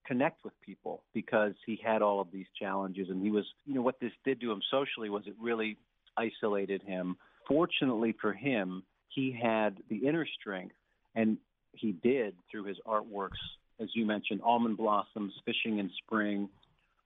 [0.05, 3.09] connect with people because he had all of these challenges.
[3.09, 5.77] And he was, you know, what this did to him socially was it really
[6.17, 7.17] isolated him.
[7.47, 10.75] Fortunately for him, he had the inner strength,
[11.15, 11.37] and
[11.71, 13.39] he did through his artworks,
[13.79, 16.49] as you mentioned, almond blossoms, fishing in spring,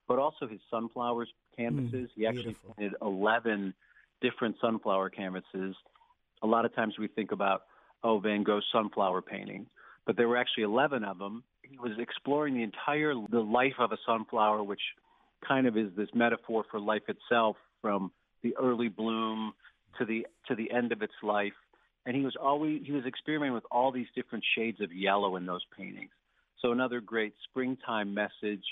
[0.08, 2.10] but also his sunflowers canvases.
[2.10, 2.74] Mm, he actually beautiful.
[2.78, 3.74] painted 11
[4.22, 5.76] different sunflower canvases.
[6.42, 7.64] A lot of times we think about,
[8.04, 9.68] oh, Van Gogh's sunflower painting,
[10.06, 11.44] but there were actually 11 of them.
[11.62, 14.82] He was exploring the entire the life of a sunflower, which
[15.48, 19.54] kind of is this metaphor for life itself, from the early bloom
[19.98, 21.54] to the to the end of its life.
[22.06, 25.46] And he was always he was experimenting with all these different shades of yellow in
[25.46, 26.12] those paintings.
[26.62, 28.64] So another great springtime message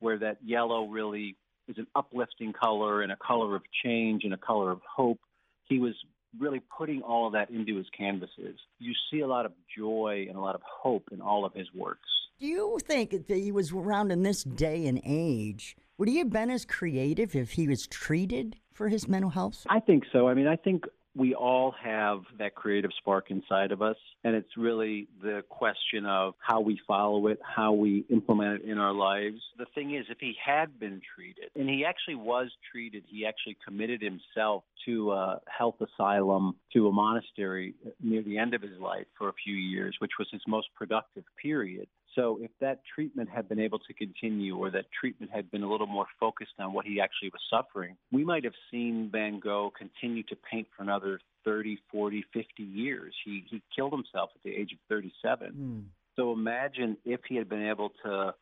[0.00, 1.36] where that yellow really
[1.68, 5.20] is an uplifting color and a color of change and a color of hope.
[5.68, 5.94] He was
[6.38, 8.58] really putting all of that into his canvases.
[8.78, 11.68] You see a lot of joy and a lot of hope in all of his
[11.74, 12.08] works.
[12.40, 15.76] Do you think that he was around in this day and age?
[15.98, 19.64] Would he have been as creative if he was treated for his mental health?
[19.68, 20.28] I think so.
[20.28, 20.84] I mean, I think
[21.16, 26.34] we all have that creative spark inside of us, and it's really the question of
[26.38, 29.40] how we follow it, how we implement it in our lives.
[29.56, 33.56] The thing is, if he had been treated, and he actually was treated, he actually
[33.64, 38.78] committed himself to a health asylum, to a monastery uh, near the end of his
[38.80, 41.86] life for a few years, which was his most productive period.
[42.14, 45.70] So if that treatment had been able to continue or that treatment had been a
[45.70, 49.72] little more focused on what he actually was suffering, we might have seen Van Gogh
[49.76, 53.14] continue to paint for another 30, 40, 50 years.
[53.24, 55.48] He he killed himself at the age of 37.
[55.48, 55.80] Hmm.
[56.16, 58.34] So imagine if he had been able to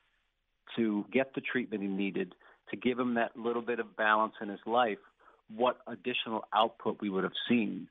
[0.76, 2.34] to get the treatment he needed,
[2.70, 4.98] to give him that little bit of balance in his life,
[5.54, 7.88] what additional output we would have seen.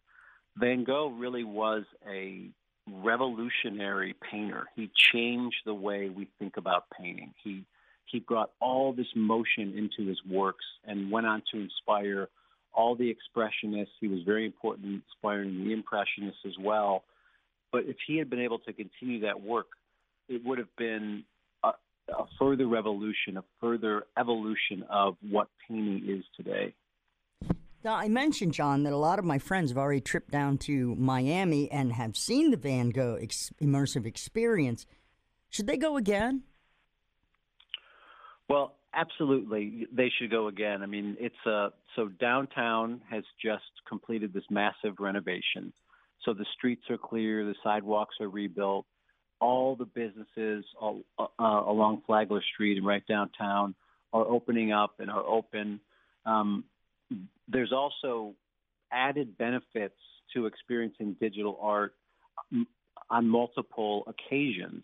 [0.57, 2.49] Van Gogh really was a
[2.89, 4.67] revolutionary painter.
[4.75, 7.33] He changed the way we think about painting.
[7.43, 7.65] He
[8.05, 12.27] he brought all this motion into his works and went on to inspire
[12.73, 13.93] all the expressionists.
[14.01, 17.03] He was very important in inspiring the impressionists as well.
[17.71, 19.67] But if he had been able to continue that work,
[20.27, 21.23] it would have been
[21.63, 21.69] a,
[22.09, 26.73] a further revolution, a further evolution of what painting is today.
[27.83, 30.95] Now, I mentioned, John, that a lot of my friends have already tripped down to
[30.95, 34.85] Miami and have seen the Van Gogh ex- immersive experience.
[35.49, 36.43] Should they go again?
[38.47, 40.83] Well, absolutely, they should go again.
[40.83, 45.73] I mean, it's a so downtown has just completed this massive renovation.
[46.23, 48.85] So the streets are clear, the sidewalks are rebuilt,
[49.39, 53.73] all the businesses all, uh, along Flagler Street and right downtown
[54.13, 55.79] are opening up and are open.
[56.25, 56.65] Um,
[57.47, 58.34] there's also
[58.91, 59.95] added benefits
[60.34, 61.93] to experiencing digital art
[63.10, 64.84] on multiple occasions.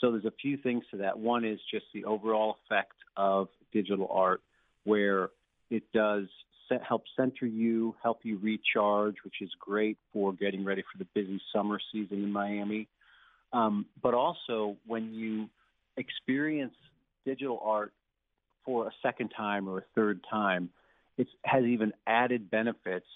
[0.00, 1.18] So there's a few things to that.
[1.18, 4.40] One is just the overall effect of digital art,
[4.84, 5.30] where
[5.70, 6.26] it does
[6.86, 11.40] help center you, help you recharge, which is great for getting ready for the busy
[11.54, 12.88] summer season in Miami.
[13.52, 15.48] Um, but also when you
[15.96, 16.74] experience
[17.24, 17.92] digital art
[18.64, 20.70] for a second time or a third time,
[21.16, 23.06] it has even added benefits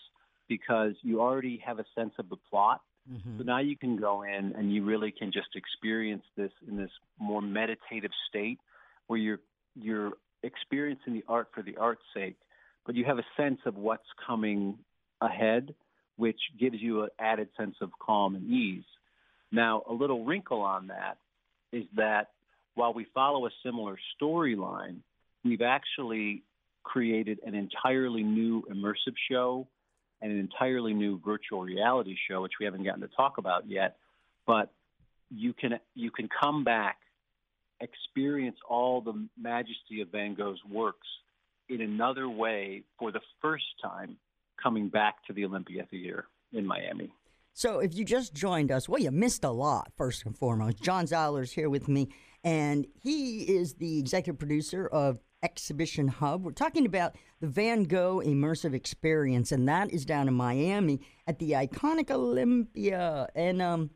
[0.49, 2.81] because you already have a sense of the plot.
[3.11, 3.39] Mm-hmm.
[3.39, 6.91] So now you can go in and you really can just experience this in this
[7.19, 8.59] more meditative state
[9.07, 9.41] where you're
[9.75, 12.37] you're experiencing the art for the art's sake,
[12.87, 14.79] but you have a sense of what's coming
[15.21, 15.75] ahead,
[16.17, 18.85] which gives you an added sense of calm and ease.
[19.51, 21.19] Now, a little wrinkle on that
[21.73, 22.29] is that
[22.75, 24.99] while we follow a similar storyline,
[25.45, 26.43] we've actually
[26.89, 29.69] created an entirely new immersive show
[30.21, 33.97] and an entirely new virtual reality show, which we haven't gotten to talk about yet.
[34.47, 34.73] But
[35.31, 36.97] you can you can come back,
[37.81, 41.07] experience all the majesty of Van Gogh's works
[41.69, 44.17] in another way for the first time,
[44.61, 47.13] coming back to the Olympia Theater in Miami.
[47.53, 50.83] So, if you just joined us, well, you missed a lot, first and foremost.
[50.83, 52.09] John Zaller's here with me,
[52.45, 56.45] and he is the executive producer of Exhibition Hub.
[56.45, 61.39] We're talking about the Van Gogh Immersive Experience, and that is down in Miami at
[61.39, 63.29] the iconic Olympia.
[63.35, 63.91] And um,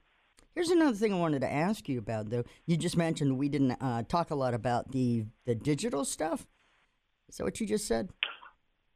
[0.55, 2.45] here's another thing I wanted to ask you about, though.
[2.67, 6.47] You just mentioned we didn't uh, talk a lot about the, the digital stuff.
[7.29, 8.11] Is that what you just said?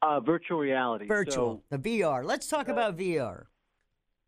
[0.02, 1.06] Uh, virtual reality.
[1.06, 2.24] Virtual, So- the VR.
[2.24, 3.44] Let's talk about VR.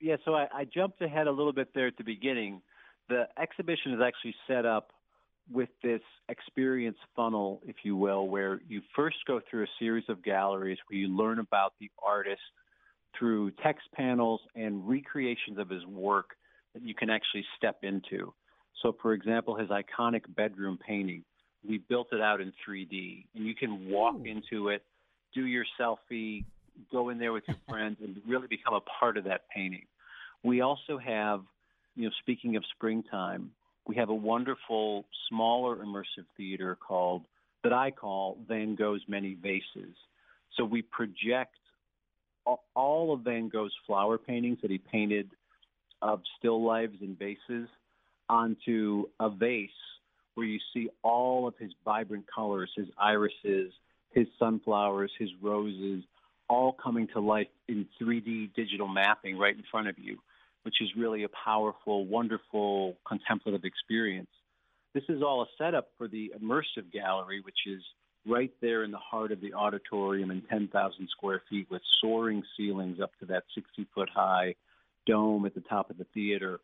[0.01, 2.63] Yeah, so I, I jumped ahead a little bit there at the beginning.
[3.09, 4.93] The exhibition is actually set up
[5.51, 10.23] with this experience funnel, if you will, where you first go through a series of
[10.23, 12.41] galleries where you learn about the artist
[13.19, 16.31] through text panels and recreations of his work
[16.75, 18.33] that you can actually step into.
[18.83, 21.25] So, for example, his iconic bedroom painting,
[21.67, 24.83] we built it out in 3D, and you can walk into it,
[25.35, 26.45] do your selfie,
[26.93, 29.87] go in there with your friends, and really become a part of that painting.
[30.45, 31.43] We also have,
[31.97, 33.51] you know, speaking of springtime,
[33.89, 37.25] we have a wonderful smaller immersive theater called
[37.65, 39.97] that I call Van Gogh's Many Vases.
[40.57, 41.57] So we project
[42.77, 45.31] all of Van Gogh's flower paintings that he painted
[46.03, 47.69] of still lives and vases
[48.29, 49.71] onto a vase
[50.35, 53.73] where you see all of his vibrant colors, his irises,
[54.13, 56.05] his sunflowers, his roses,
[56.49, 60.19] all coming to life in 3D digital mapping right in front of you,
[60.69, 64.29] which is really a powerful, wonderful contemplative experience.
[64.93, 67.81] This is all a setup for the immersive gallery, which is
[68.27, 73.01] right there in the heart of the auditorium in 10,000 square feet with soaring ceilings
[73.01, 74.57] up to that 60 foot high
[75.07, 76.61] dome at the top of the theater.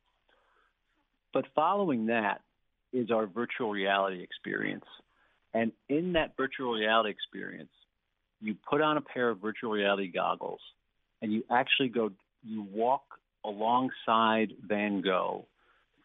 [1.32, 2.42] But following that
[2.92, 4.84] is our virtual reality experience.
[5.54, 7.72] And in that virtual reality experience,
[8.42, 10.60] you put on a pair of virtual reality goggles
[11.22, 12.10] and you actually go,
[12.46, 13.13] you walk
[13.44, 15.46] alongside Van Gogh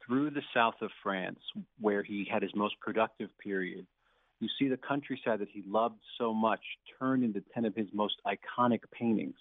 [0.06, 1.40] through the south of France
[1.80, 3.86] where he had his most productive period.
[4.40, 6.62] You see the countryside that he loved so much
[6.98, 9.36] turn into 10 of his most iconic paintings.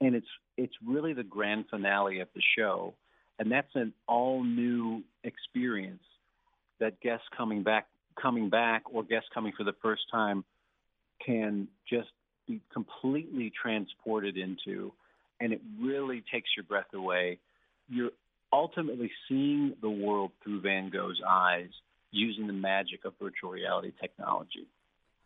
[0.00, 2.94] And it's, it's really the grand finale of the show.
[3.38, 6.02] And that's an all new experience
[6.80, 7.86] that guests coming back
[8.20, 10.44] coming back or guests coming for the first time
[11.24, 12.10] can just
[12.46, 14.92] be completely transported into
[15.44, 17.38] and it really takes your breath away.
[17.88, 18.12] You're
[18.50, 21.68] ultimately seeing the world through Van Gogh's eyes
[22.10, 24.66] using the magic of virtual reality technology.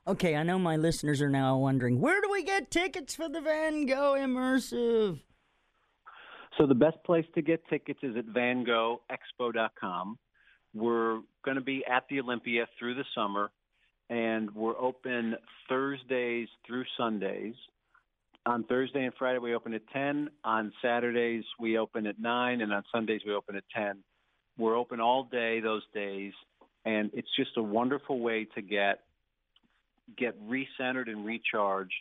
[0.09, 3.41] Okay, I know my listeners are now wondering where do we get tickets for the
[3.41, 5.21] Van Gogh Immersive?
[6.57, 10.19] So the best place to get tickets is at vangoghexpo.com.
[10.75, 13.51] We're going to be at the Olympia through the summer,
[14.11, 15.37] and we're open
[15.69, 17.55] Thursdays through Sundays.
[18.47, 20.31] On Thursday and Friday, we open at 10.
[20.45, 22.61] On Saturdays, we open at 9.
[22.61, 23.99] And on Sundays, we open at 10.
[24.57, 26.33] We're open all day those days,
[26.85, 29.01] and it's just a wonderful way to get
[30.17, 31.95] get recentered and recharged.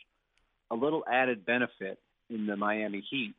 [0.70, 3.34] A little added benefit in the Miami heat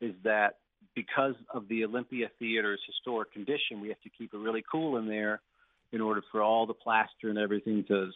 [0.00, 0.56] is that
[0.94, 5.06] because of the Olympia Theater's historic condition, we have to keep it really cool in
[5.06, 5.40] there
[5.92, 8.10] in order for all the plaster and everything to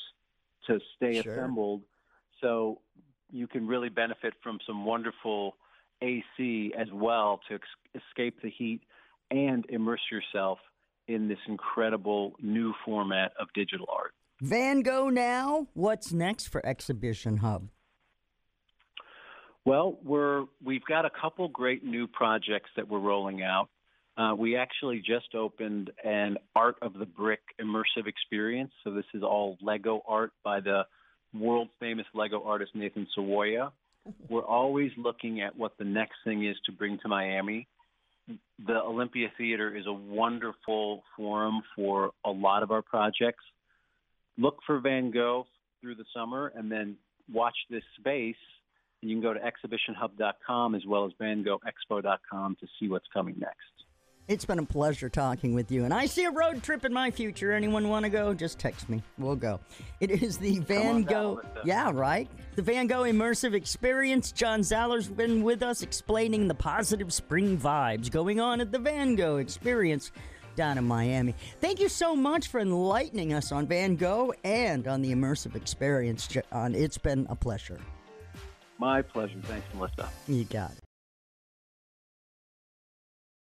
[0.67, 1.33] to stay Sure.
[1.33, 1.83] assembled.
[2.41, 2.81] So
[3.33, 5.57] you can really benefit from some wonderful
[6.03, 8.81] AC as well to ex- escape the heat
[9.31, 10.59] and immerse yourself
[11.09, 14.13] in this incredible new format of digital art.
[14.41, 15.67] Van Gogh now?
[15.75, 17.69] What's next for Exhibition Hub?
[19.65, 23.69] Well, we're we've got a couple great new projects that we're rolling out.
[24.17, 28.73] Uh, we actually just opened an Art of the Brick immersive experience.
[28.83, 30.85] So this is all Lego art by the
[31.35, 33.71] world famous Lego artist Nathan Sawaya.
[34.29, 37.69] We're always looking at what the next thing is to bring to Miami.
[38.67, 43.45] The Olympia Theater is a wonderful forum for a lot of our projects.
[44.39, 45.47] Look for Van Gogh
[45.81, 46.97] through the summer and then
[47.33, 48.37] watch this space.
[49.03, 53.80] And you can go to exhibitionhub.com as well as vangoghexpo.com to see what's coming next.
[54.29, 57.11] It's been a pleasure talking with you, and I see a road trip in my
[57.11, 57.51] future.
[57.51, 58.33] Anyone want to go?
[58.33, 59.03] Just text me.
[59.19, 59.59] We'll go.
[59.99, 61.41] It is the Van Gogh.
[61.65, 62.29] Yeah, right.
[62.55, 64.31] The Van Gogh immersive experience.
[64.31, 69.17] John Zaller's been with us explaining the positive spring vibes going on at the Van
[69.17, 70.13] Gogh experience
[70.55, 71.35] down in Miami.
[71.61, 76.29] Thank you so much for enlightening us on Van Gogh and on the immersive experience,
[76.29, 76.75] John.
[76.77, 77.81] It's been a pleasure.
[78.79, 79.41] My pleasure.
[79.43, 80.09] Thanks, Melissa.
[80.29, 80.79] You got it.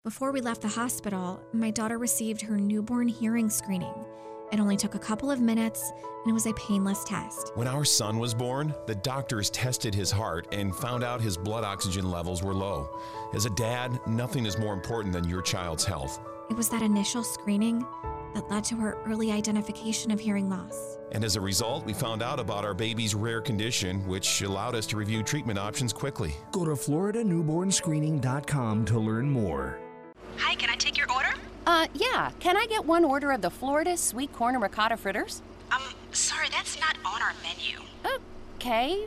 [0.06, 4.06] Before we left the hospital, my daughter received her newborn hearing screening.
[4.52, 5.90] It only took a couple of minutes,
[6.22, 7.50] and it was a painless test.
[7.56, 11.64] When our son was born, the doctors tested his heart and found out his blood
[11.64, 13.00] oxygen levels were low.
[13.34, 16.20] As a dad, nothing is more important than your child's health.
[16.50, 17.84] It was that initial screening
[18.32, 20.98] that led to her early identification of hearing loss.
[21.10, 24.86] And as a result, we found out about our baby's rare condition, which allowed us
[24.86, 26.36] to review treatment options quickly.
[26.52, 29.80] Go to FloridaNewbornScreening.com to learn more.
[30.38, 31.34] Hi, can I take your order?
[31.66, 32.30] Uh, yeah.
[32.40, 35.42] Can I get one order of the Florida sweet corn and ricotta fritters?
[35.72, 35.82] Um,
[36.12, 37.80] sorry, that's not on our menu.
[38.56, 39.06] Okay.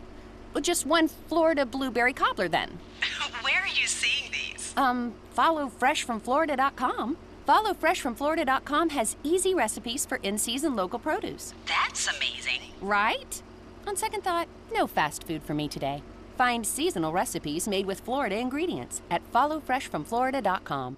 [0.54, 2.80] Well, just one Florida blueberry cobbler then.
[3.42, 4.74] Where are you seeing these?
[4.76, 7.18] Um, follow freshfromflorida.com.
[7.46, 11.54] Follow freshfromflorida.com has easy recipes for in-season local produce.
[11.66, 12.62] That's amazing.
[12.82, 13.42] Right?
[13.88, 16.04] On second thought, no fast food for me today.
[16.38, 20.98] Find seasonal recipes made with Florida ingredients at followfreshfromflorida.com.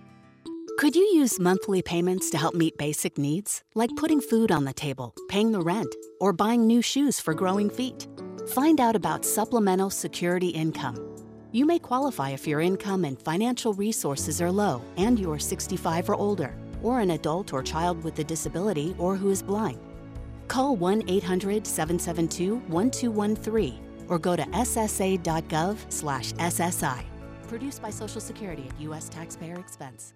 [0.81, 4.73] Could you use monthly payments to help meet basic needs, like putting food on the
[4.73, 8.07] table, paying the rent, or buying new shoes for growing feet?
[8.55, 10.97] Find out about supplemental security income.
[11.51, 16.09] You may qualify if your income and financial resources are low and you are 65
[16.09, 19.77] or older, or an adult or child with a disability or who is blind.
[20.47, 25.19] Call 1 800 772 1213 or go to ssa.gov/ssi.
[27.47, 29.09] Produced by Social Security at U.S.
[29.09, 30.15] taxpayer expense.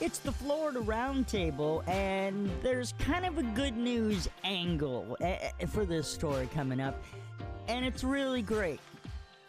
[0.00, 5.84] It's the Florida Roundtable, and there's kind of a good news angle eh, eh, for
[5.84, 7.00] this story coming up.
[7.68, 8.80] And it's really great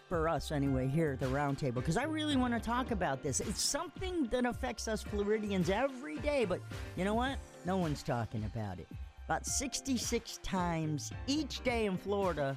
[0.08, 3.40] for us, anyway, here at the Roundtable, because I really want to talk about this.
[3.40, 6.62] It's something that affects us Floridians every day, but
[6.96, 7.40] you know what?
[7.66, 8.88] No one's talking about it.
[9.26, 12.56] About 66 times each day in Florida,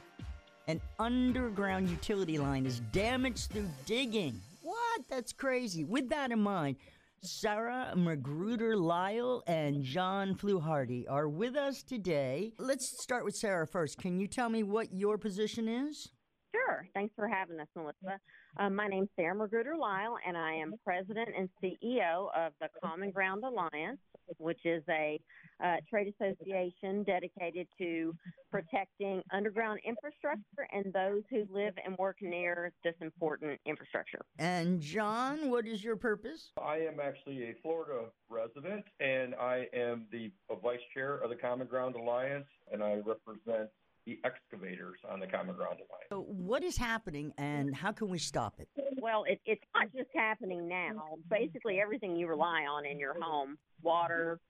[0.67, 4.39] an underground utility line is damaged through digging.
[4.63, 5.01] What?
[5.09, 5.85] That's crazy.
[5.85, 6.77] With that in mind,
[7.23, 12.53] Sarah Magruder Lyle and John Fluharty are with us today.
[12.59, 13.99] Let's start with Sarah first.
[13.99, 16.11] Can you tell me what your position is?
[16.55, 16.89] Sure.
[16.95, 18.21] Thanks for having us, Melissa.
[18.57, 23.11] Um, my name's Sarah Magruder Lyle, and I am president and CEO of the Common
[23.11, 23.99] Ground Alliance,
[24.39, 25.21] which is a
[25.65, 28.15] uh, trade association dedicated to
[28.51, 34.21] protecting underground infrastructure and those who live and work near this important infrastructure.
[34.39, 36.53] And John, what is your purpose?
[36.63, 40.31] I am actually a Florida resident, and I am the
[40.63, 43.69] vice chair of the Common Ground Alliance, and I represent
[44.09, 46.07] the excavators on the Common Ground Alliance.
[46.09, 48.69] So, what is happening, and how can we stop it?
[49.01, 51.19] Well, it, it's not just happening now.
[51.31, 54.41] Basically, everything you rely on in your home water,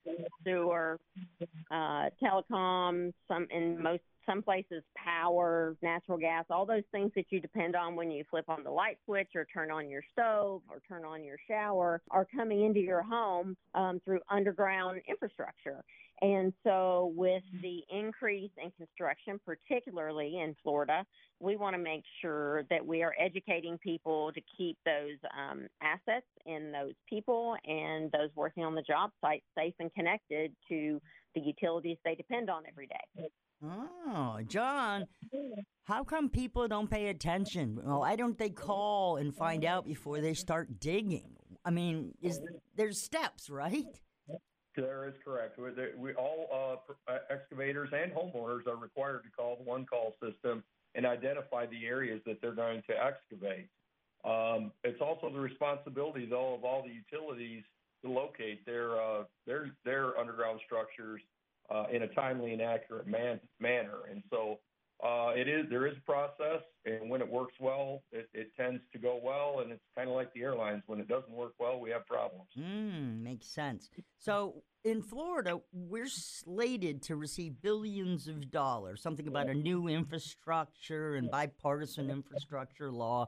[0.44, 0.98] sewer,
[1.70, 7.40] uh, telecom, some in most some places power, natural gas, all those things that you
[7.40, 10.80] depend on when you flip on the light switch or turn on your stove or
[10.88, 15.82] turn on your shower are coming into your home um, through underground infrastructure.
[16.20, 21.06] And so, with the increase in construction, particularly in Florida,
[21.38, 26.26] we want to make sure that we are educating people to keep those um, assets
[26.44, 31.00] and those people and those working on the job site safe and connected to
[31.36, 33.30] the utilities they depend on every day.
[33.64, 35.06] Oh, John,
[35.84, 37.80] how come people don't pay attention?
[37.82, 41.34] Well, why don't they call and find out before they start digging?
[41.64, 42.40] I mean, is
[42.76, 43.84] there's steps, right?
[44.76, 45.58] There is correct.
[45.58, 50.62] We, we all uh, excavators and homeowners are required to call the one call system
[50.94, 53.68] and identify the areas that they're going to excavate.
[54.24, 57.64] Um, it's also the responsibility, though, of all the utilities
[58.04, 61.20] to locate their uh, their their underground structures
[61.70, 64.06] uh, in a timely and accurate man- manner.
[64.10, 64.58] And so
[65.04, 68.82] uh, it is there is a process, and when it works well, it, it tends
[68.92, 69.60] to go well.
[69.60, 72.48] And it's kind of like the airlines: when it doesn't work well, we have problems.
[72.58, 73.90] Mm, makes sense.
[74.18, 81.14] So in Florida, we're slated to receive billions of dollars, something about a new infrastructure
[81.14, 83.26] and bipartisan infrastructure law.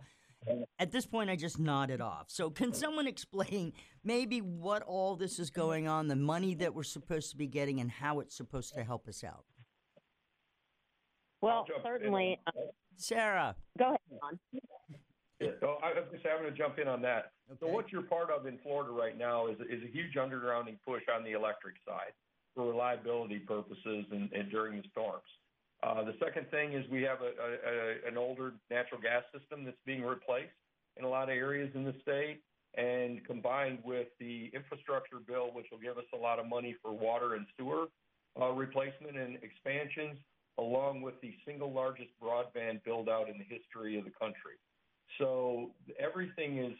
[0.78, 2.26] At this point, I just nodded off.
[2.28, 3.72] So, can someone explain
[4.03, 7.80] maybe what all this is going on, the money that we're supposed to be getting,
[7.80, 9.45] and how it's supposed to help us out?
[11.43, 12.38] Well, certainly.
[12.47, 12.53] Uh,
[12.97, 13.57] Sarah.
[13.78, 14.38] Go ahead, John.
[15.41, 17.32] Yeah, so I was going to say, I'm going to jump in on that.
[17.61, 21.03] So what you're part of in Florida right now is, is a huge undergrounding push
[21.14, 22.12] on the electric side
[22.55, 25.24] for reliability purposes and, and during the storms.
[25.82, 27.18] Uh, the second thing is we have
[28.06, 30.52] an older natural gas system that's being replaced
[30.96, 32.42] in a lot of areas in the state,
[32.76, 36.92] and combined with the infrastructure bill, which will give us a lot of money for
[36.92, 37.86] water and sewer
[38.40, 40.16] uh, replacement and expansions,
[40.58, 44.54] along with the single largest broadband build out in the history of the country.
[45.18, 46.74] So everything is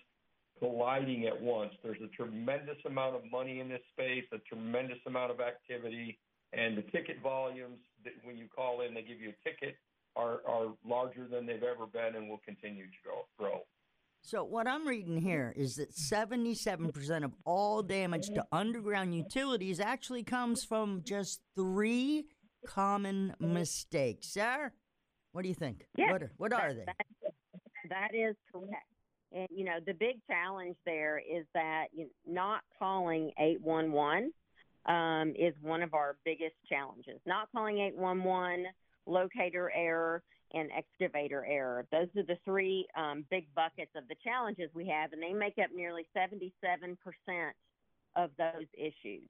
[0.59, 1.73] colliding at once.
[1.83, 6.19] There's a tremendous amount of money in this space, a tremendous amount of activity,
[6.53, 9.77] and the ticket volumes that when you call in, they give you a ticket
[10.17, 13.27] are, are larger than they've ever been and will continue to grow.
[13.39, 13.61] grow.
[14.23, 20.25] So, what I'm reading here is that 77% of all damage to underground utilities actually
[20.25, 22.27] comes from just three
[22.67, 24.27] common mistakes.
[24.33, 24.73] Sarah,
[25.33, 25.87] what do you think?
[25.97, 26.85] Yes, what are, what are that- they?
[26.85, 27.35] that-
[27.89, 28.87] that is correct.
[29.33, 34.33] And you know, the big challenge there is that you know, not calling 811
[34.87, 37.21] um, is one of our biggest challenges.
[37.27, 38.67] Not calling 811,
[39.07, 40.23] locator error,
[40.53, 41.87] and excavator error.
[41.93, 45.59] Those are the three um, big buckets of the challenges we have, and they make
[45.63, 46.97] up nearly 77%
[48.17, 49.29] of those issues.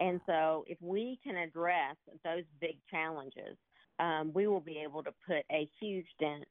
[0.00, 3.56] And so, if we can address those big challenges,
[4.00, 6.44] um, we will be able to put a huge dent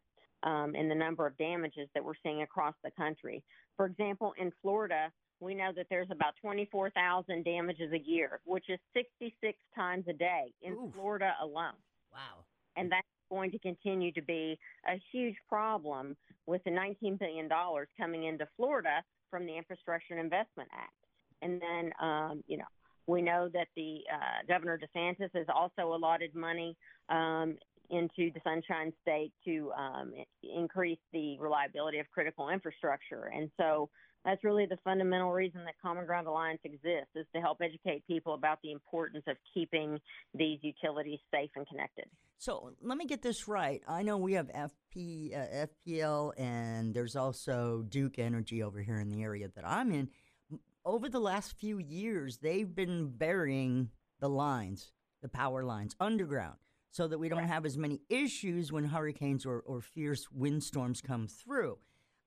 [0.44, 3.44] um, in the number of damages that we're seeing across the country.
[3.76, 8.80] For example, in Florida, we know that there's about 24,000 damages a year, which is
[8.94, 11.74] 66 times a day in Florida alone.
[12.12, 12.46] Wow.
[12.76, 14.58] And that's going to continue to be
[14.88, 16.16] a huge problem
[16.46, 17.50] with the $19 billion
[18.00, 20.94] coming into Florida from the Infrastructure Investment Act.
[21.42, 22.66] And then, um, you know,
[23.08, 26.78] we know that the uh, Governor DeSantis has also allotted money
[27.10, 27.58] um,
[27.90, 30.14] into the Sunshine State to um,
[30.44, 33.32] increase the reliability of critical infrastructure.
[33.36, 33.90] And so
[34.26, 38.34] that's really the fundamental reason that Common Ground Alliance exists is to help educate people
[38.34, 40.00] about the importance of keeping
[40.34, 42.06] these utilities safe and connected.
[42.38, 43.82] So let me get this right.
[43.88, 49.10] I know we have FP, uh, FPL, and there's also Duke Energy over here in
[49.10, 50.10] the area that I'm in.
[50.86, 56.58] Over the last few years, they've been burying the lines, the power lines, underground,
[56.92, 61.28] so that we don't have as many issues when hurricanes or, or fierce windstorms come
[61.28, 61.78] through.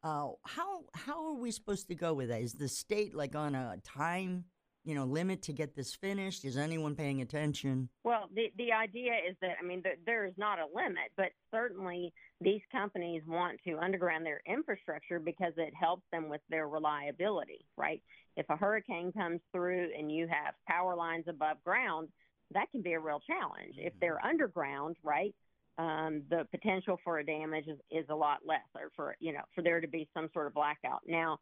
[0.02, 2.40] Uh, how how are we supposed to go with that?
[2.40, 4.44] Is the state like on a time
[4.84, 6.44] you know limit to get this finished?
[6.44, 7.88] Is anyone paying attention?
[8.04, 11.30] Well, the the idea is that I mean the, there is not a limit, but
[11.52, 17.66] certainly these companies want to underground their infrastructure because it helps them with their reliability,
[17.76, 18.02] right?
[18.36, 22.08] If a hurricane comes through and you have power lines above ground,
[22.52, 23.74] that can be a real challenge.
[23.78, 25.34] If they're underground, right?
[25.78, 29.42] Um, the potential for a damage is, is a lot less, or for you know
[29.54, 31.02] for there to be some sort of blackout.
[31.06, 31.38] Now,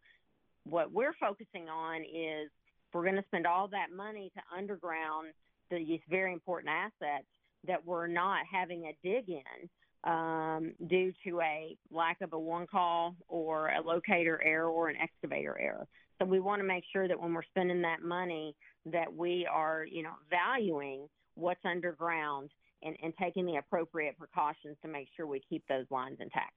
[0.65, 2.51] what we're focusing on is
[2.93, 5.29] we're going to spend all that money to underground
[5.71, 7.27] these very important assets
[7.67, 9.69] that we're not having a dig in
[10.11, 14.97] um, due to a lack of a one call or a locator error or an
[15.03, 15.87] excavator error.
[16.21, 18.55] So we want to make sure that when we're spending that money,
[18.87, 22.51] that we are you know valuing what's underground
[22.85, 26.53] and, and taking the appropriate precautions to make sure we keep those lines intact.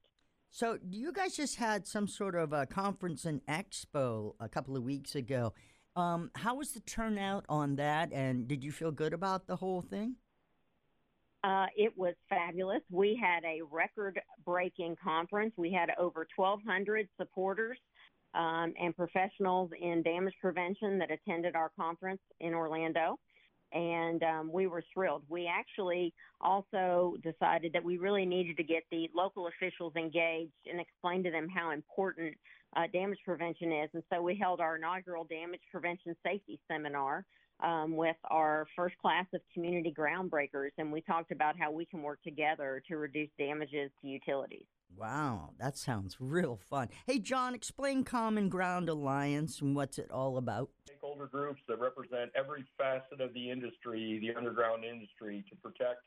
[0.49, 4.83] So, you guys just had some sort of a conference and expo a couple of
[4.83, 5.53] weeks ago.
[5.95, 9.81] Um, how was the turnout on that, and did you feel good about the whole
[9.81, 10.15] thing?
[11.43, 12.81] Uh, it was fabulous.
[12.89, 15.53] We had a record breaking conference.
[15.57, 17.77] We had over 1,200 supporters
[18.33, 23.17] um, and professionals in damage prevention that attended our conference in Orlando
[23.73, 25.23] and um, we were thrilled.
[25.29, 30.79] We actually also decided that we really needed to get the local officials engaged and
[30.79, 32.35] explain to them how important
[32.75, 33.89] uh, damage prevention is.
[33.93, 37.25] And so we held our inaugural damage prevention safety seminar
[37.61, 42.03] um, with our first class of community groundbreakers, and we talked about how we can
[42.03, 44.65] work together to reduce damages to utilities.
[44.95, 46.89] Wow, that sounds real fun.
[47.05, 50.69] Hey, John, explain Common Ground Alliance and what's it all about.
[50.87, 56.01] Stakeholder groups that represent every facet of the industry, the underground industry, to protect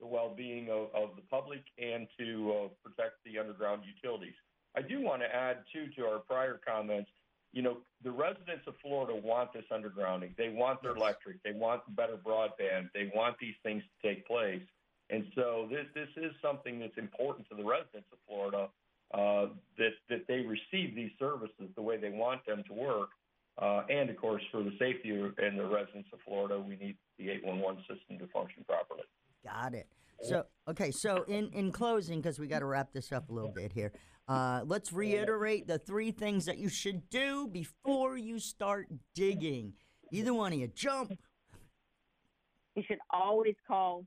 [0.00, 4.34] the well-being of, of the public and to uh, protect the underground utilities.
[4.76, 7.10] I do want to add too to our prior comments.
[7.52, 10.34] you know, the residents of Florida want this undergrounding.
[10.36, 11.42] They want their electric.
[11.44, 12.88] They want better broadband.
[12.94, 14.62] They want these things to take place.
[15.12, 18.68] And so this this is something that's important to the residents of Florida
[19.12, 23.10] uh, that that they receive these services the way they want them to work.
[23.58, 27.28] Uh, and of course, for the safety and the residents of Florida, we need the
[27.28, 29.02] 811 system to function properly.
[29.44, 29.86] Got it.
[30.22, 33.52] So okay, so in in closing, because we got to wrap this up a little
[33.52, 33.92] bit here.
[34.28, 39.74] Uh, let's reiterate the three things that you should do before you start digging.
[40.10, 41.18] Either one of you, jump.
[42.76, 44.06] You should always call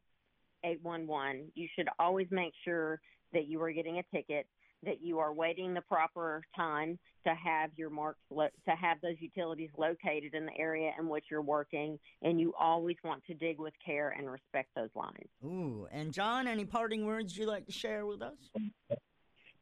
[0.66, 1.52] 811.
[1.56, 3.00] You should always make sure
[3.34, 4.48] that you are getting a ticket,
[4.84, 9.16] that you are waiting the proper time to have your marks lo- to have those
[9.20, 13.60] utilities located in the area in which you're working, and you always want to dig
[13.60, 15.30] with care and respect those lines.
[15.44, 18.38] Ooh, and John, any parting words you'd like to share with us?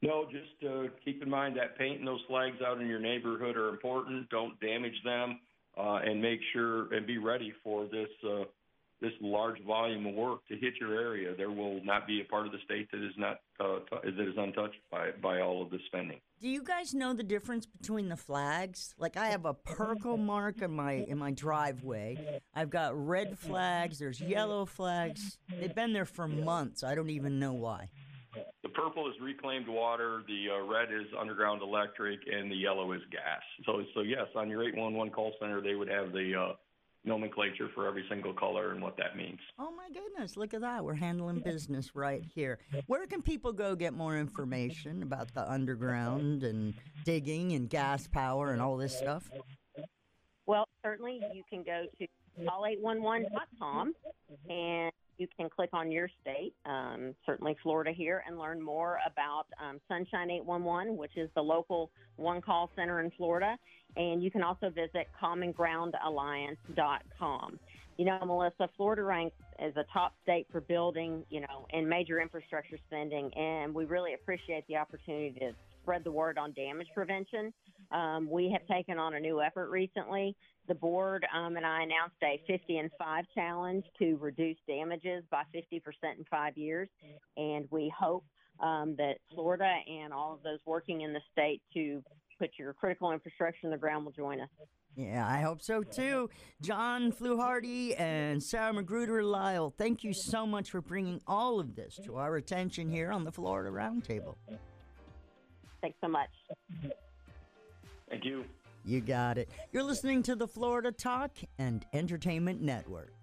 [0.01, 3.69] No, just uh, keep in mind that painting those flags out in your neighborhood are
[3.69, 4.29] important.
[4.29, 5.39] Don't damage them,
[5.77, 8.43] uh, and make sure and be ready for this uh,
[9.01, 11.35] this large volume of work to hit your area.
[11.35, 14.27] There will not be a part of the state that is not uh, t- that
[14.27, 16.19] is untouched by by all of this spending.
[16.41, 18.95] Do you guys know the difference between the flags?
[18.97, 22.39] Like I have a purple mark in my in my driveway.
[22.55, 23.99] I've got red flags.
[23.99, 25.37] There's yellow flags.
[25.49, 26.83] They've been there for months.
[26.83, 27.89] I don't even know why.
[28.63, 33.01] The purple is reclaimed water, the uh, red is underground electric, and the yellow is
[33.11, 33.41] gas.
[33.63, 36.53] So, so yes, on your 811 call center, they would have the uh,
[37.05, 39.39] nomenclature for every single color and what that means.
[39.59, 40.83] Oh my goodness, look at that.
[40.83, 42.59] We're handling business right here.
[42.87, 46.73] Where can people go get more information about the underground and
[47.03, 49.29] digging and gas power and all this stuff?
[50.45, 52.07] Well, certainly you can go to
[52.41, 53.93] call811.com
[54.49, 54.91] and
[55.23, 59.79] you can click on your state, um, certainly Florida here, and learn more about um,
[59.87, 63.57] Sunshine 811, which is the local one call center in Florida.
[63.95, 67.59] And you can also visit commongroundalliance.com.
[67.97, 72.19] You know, Melissa, Florida ranks as a top state for building, you know, and major
[72.19, 77.53] infrastructure spending, and we really appreciate the opportunity to spread the word on damage prevention.
[77.91, 80.35] Um, we have taken on a new effort recently.
[80.67, 85.43] The board um, and I announced a 50 and 5 challenge to reduce damages by
[85.53, 85.81] 50%
[86.17, 86.87] in five years.
[87.35, 88.23] And we hope
[88.59, 92.01] um, that Florida and all of those working in the state to
[92.39, 94.49] put your critical infrastructure in the ground will join us.
[94.95, 96.29] Yeah, I hope so too.
[96.61, 101.99] John Fluharty and Sarah Magruder Lyle, thank you so much for bringing all of this
[102.05, 104.35] to our attention here on the Florida Roundtable.
[105.81, 106.29] Thanks so much.
[108.09, 108.45] Thank you.
[108.85, 109.49] You got it.
[109.71, 113.13] You're listening to the Florida Talk and Entertainment Network.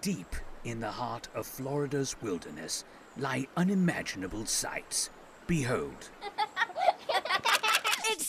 [0.00, 2.84] Deep in the heart of Florida's wilderness
[3.16, 5.10] lie unimaginable sights.
[5.48, 6.10] Behold,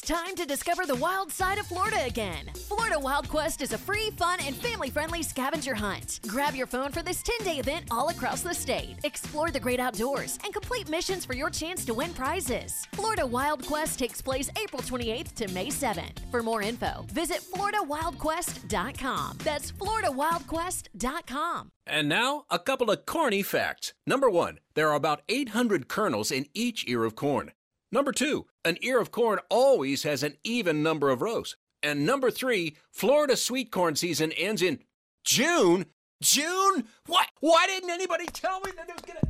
[0.09, 2.49] time to discover the wild side of Florida again.
[2.67, 6.19] Florida Wild Quest is a free, fun, and family friendly scavenger hunt.
[6.25, 8.97] Grab your phone for this 10 day event all across the state.
[9.03, 12.87] Explore the great outdoors and complete missions for your chance to win prizes.
[12.93, 16.17] Florida Wild Quest takes place April 28th to May 7th.
[16.31, 19.37] For more info, visit FloridaWildQuest.com.
[19.43, 21.71] That's FloridaWildQuest.com.
[21.85, 23.93] And now, a couple of corny facts.
[24.07, 27.51] Number one, there are about 800 kernels in each ear of corn.
[27.91, 31.55] Number two, an ear of corn always has an even number of rows.
[31.81, 34.83] And number three, Florida sweet corn season ends in
[35.23, 35.87] June.
[36.21, 36.83] June?
[37.07, 37.27] What?
[37.39, 39.21] Why didn't anybody tell me that it was gonna.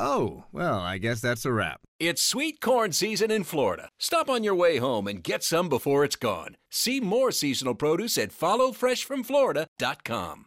[0.00, 1.80] Oh, well, I guess that's a wrap.
[2.00, 3.90] It's sweet corn season in Florida.
[4.00, 6.56] Stop on your way home and get some before it's gone.
[6.70, 10.46] See more seasonal produce at followfreshfromflorida.com.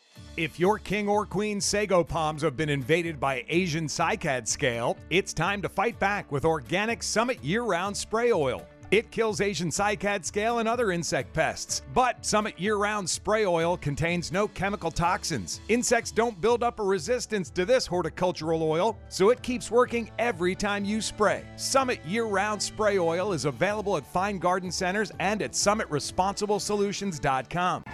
[0.37, 5.33] If your king or queen sago palms have been invaded by Asian cycad scale, it's
[5.33, 8.65] time to fight back with organic Summit year round spray oil.
[8.91, 11.81] It kills Asian cycad scale and other insect pests.
[11.93, 15.61] But Summit year round spray oil contains no chemical toxins.
[15.69, 20.55] Insects don't build up a resistance to this horticultural oil, so it keeps working every
[20.55, 21.45] time you spray.
[21.55, 27.85] Summit year round spray oil is available at fine garden centers and at summitresponsibleSolutions.com.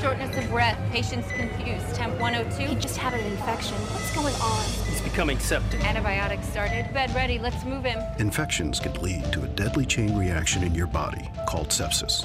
[0.00, 2.62] Shortness of breath, patients confused, temp 102.
[2.62, 3.74] He just had an infection.
[3.74, 4.87] What's going on?
[5.18, 5.84] It's becoming septic.
[5.84, 6.94] Antibiotics started.
[6.94, 7.40] Bed ready.
[7.40, 8.00] Let's move him.
[8.20, 12.24] Infections can lead to a deadly chain reaction in your body called sepsis.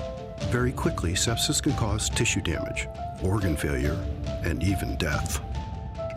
[0.52, 2.88] Very quickly, sepsis can cause tissue damage,
[3.24, 3.98] organ failure,
[4.44, 5.42] and even death.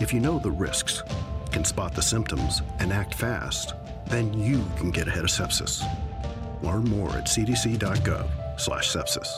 [0.03, 1.03] If you know the risks,
[1.51, 3.72] can spot the symptoms, and act fast,
[4.09, 5.83] then you can get ahead of sepsis.
[6.62, 9.29] Learn more at cdc.gov/sepsis.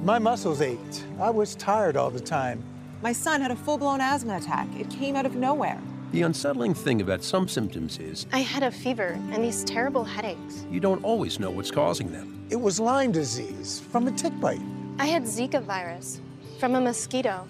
[0.00, 1.04] My muscles ached.
[1.20, 2.64] I was tired all the time.
[3.02, 4.68] My son had a full blown asthma attack.
[4.78, 5.80] It came out of nowhere.
[6.12, 10.64] The unsettling thing about some symptoms is I had a fever and these terrible headaches.
[10.70, 12.46] you don't always know what's causing them.
[12.50, 14.60] It was Lyme disease from a tick bite.
[14.98, 16.20] I had Zika virus
[16.60, 17.48] from a mosquito.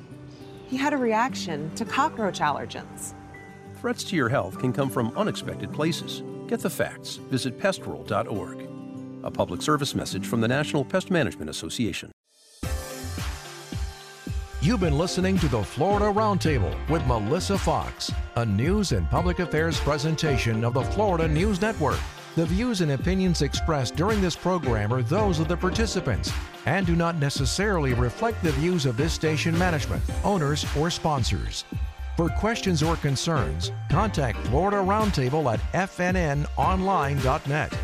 [0.68, 3.12] He had a reaction to cockroach allergens.
[3.80, 6.22] Threats to your health can come from unexpected places.
[6.46, 7.16] Get the facts.
[7.16, 8.68] Visit pestworld.org.
[9.24, 12.10] A public service message from the National Pest Management Association.
[14.62, 19.80] You've been listening to the Florida Roundtable with Melissa Fox, a news and public affairs
[19.80, 21.98] presentation of the Florida News Network.
[22.36, 26.32] The views and opinions expressed during this program are those of the participants
[26.64, 31.64] and do not necessarily reflect the views of this station management, owners, or sponsors.
[32.16, 37.76] For questions or concerns, contact Florida Roundtable at fnnonline.net.